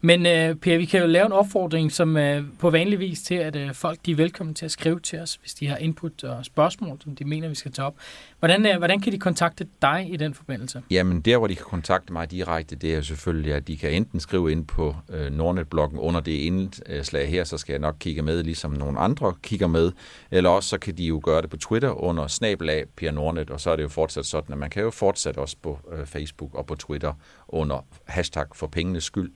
Men 0.00 0.20
uh, 0.20 0.56
Per, 0.56 0.78
vi 0.78 0.84
kan 0.84 1.00
jo 1.00 1.06
lave 1.06 1.26
en 1.26 1.32
opfordring, 1.32 1.92
som 1.92 2.16
uh, 2.16 2.22
på 2.58 2.70
vanlig 2.70 2.98
vis 2.98 3.22
til, 3.22 3.34
at 3.34 3.56
uh, 3.56 3.74
folk 3.74 3.98
de 4.06 4.10
er 4.10 4.16
velkommen 4.16 4.54
til 4.54 4.64
at 4.64 4.70
skrive 4.70 5.00
til 5.00 5.18
os, 5.18 5.34
hvis 5.34 5.54
de 5.54 5.68
har 5.68 5.76
input 5.76 6.24
og 6.24 6.44
spørgsmål, 6.44 6.98
som 7.02 7.16
de 7.16 7.24
mener, 7.24 7.48
vi 7.48 7.54
skal 7.54 7.72
tage 7.72 7.86
op. 7.86 7.94
Hvordan, 8.38 8.66
uh, 8.66 8.78
hvordan 8.78 9.00
kan 9.00 9.12
de 9.12 9.18
kontakte 9.18 9.66
dig 9.82 10.06
i 10.10 10.16
den 10.16 10.34
forbindelse? 10.34 10.82
Jamen, 10.90 11.20
der 11.20 11.36
hvor 11.36 11.46
de 11.46 11.54
kan 11.54 11.64
kontakte 11.64 12.12
mig 12.12 12.30
direkte, 12.30 12.76
det 12.76 12.94
er 12.94 13.02
selvfølgelig, 13.02 13.54
at 13.54 13.68
de 13.68 13.76
kan 13.76 13.90
enten 13.92 14.20
skrive 14.20 14.52
ind 14.52 14.66
på 14.66 14.96
uh, 15.08 15.36
Nordnet-bloggen 15.36 15.98
under 15.98 16.20
det 16.20 16.32
indslag 16.32 17.28
her, 17.30 17.44
så 17.44 17.58
skal 17.58 17.72
jeg 17.72 17.80
nok 17.80 17.96
kigge 18.00 18.22
med, 18.22 18.42
ligesom 18.42 18.70
nogle 18.70 18.98
andre 18.98 19.34
kigger 19.42 19.66
med. 19.66 19.92
Eller 20.30 20.50
også 20.50 20.68
så 20.68 20.78
kan 20.78 20.96
de 20.96 21.04
jo 21.04 21.20
gøre 21.24 21.42
det 21.42 21.50
på 21.50 21.56
Twitter 21.56 21.90
under 22.04 22.26
snabelag 22.26 22.84
Per 22.96 23.10
Nordnet, 23.10 23.50
og 23.50 23.60
så 23.60 23.70
er 23.70 23.76
det 23.76 23.82
jo 23.82 23.88
fortsat 23.88 24.26
sådan, 24.26 24.52
at 24.52 24.58
man 24.58 24.70
kan 24.70 24.82
jo 24.82 24.90
fortsat 24.90 25.36
også 25.36 25.56
på 25.62 25.78
uh, 26.00 26.06
Facebook 26.06 26.54
og 26.54 26.66
på 26.66 26.74
Twitter 26.74 27.12
under 27.48 27.86
hashtag 28.04 28.46
for 28.54 28.66
pengenes 28.66 29.04
skyld. 29.04 29.32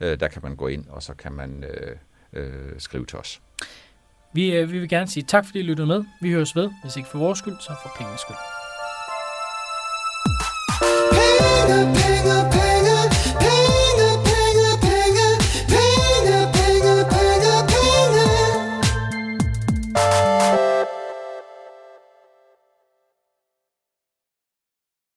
Øh, 0.00 0.20
der 0.20 0.28
kan 0.28 0.40
man 0.42 0.56
gå 0.56 0.66
ind, 0.66 0.86
og 0.88 1.02
så 1.02 1.14
kan 1.14 1.32
man 1.32 1.64
øh, 1.64 1.96
øh, 2.32 2.72
skrive 2.78 3.06
til 3.06 3.18
os. 3.18 3.40
Vi, 4.32 4.56
øh, 4.56 4.72
vi 4.72 4.78
vil 4.78 4.88
gerne 4.88 5.06
sige 5.06 5.24
tak, 5.28 5.46
fordi 5.46 5.58
I 5.58 5.62
lyttede 5.62 5.86
med. 5.86 6.04
Vi 6.20 6.32
høres 6.32 6.56
ved, 6.56 6.70
hvis 6.82 6.96
ikke 6.96 7.08
for 7.08 7.18
vores 7.18 7.38
skyld, 7.38 7.56
så 7.60 7.72
for 7.82 7.90
pengenes 7.96 8.20
skyld. 8.20 8.36
Penge, 11.66 11.94
penge. 11.94 12.53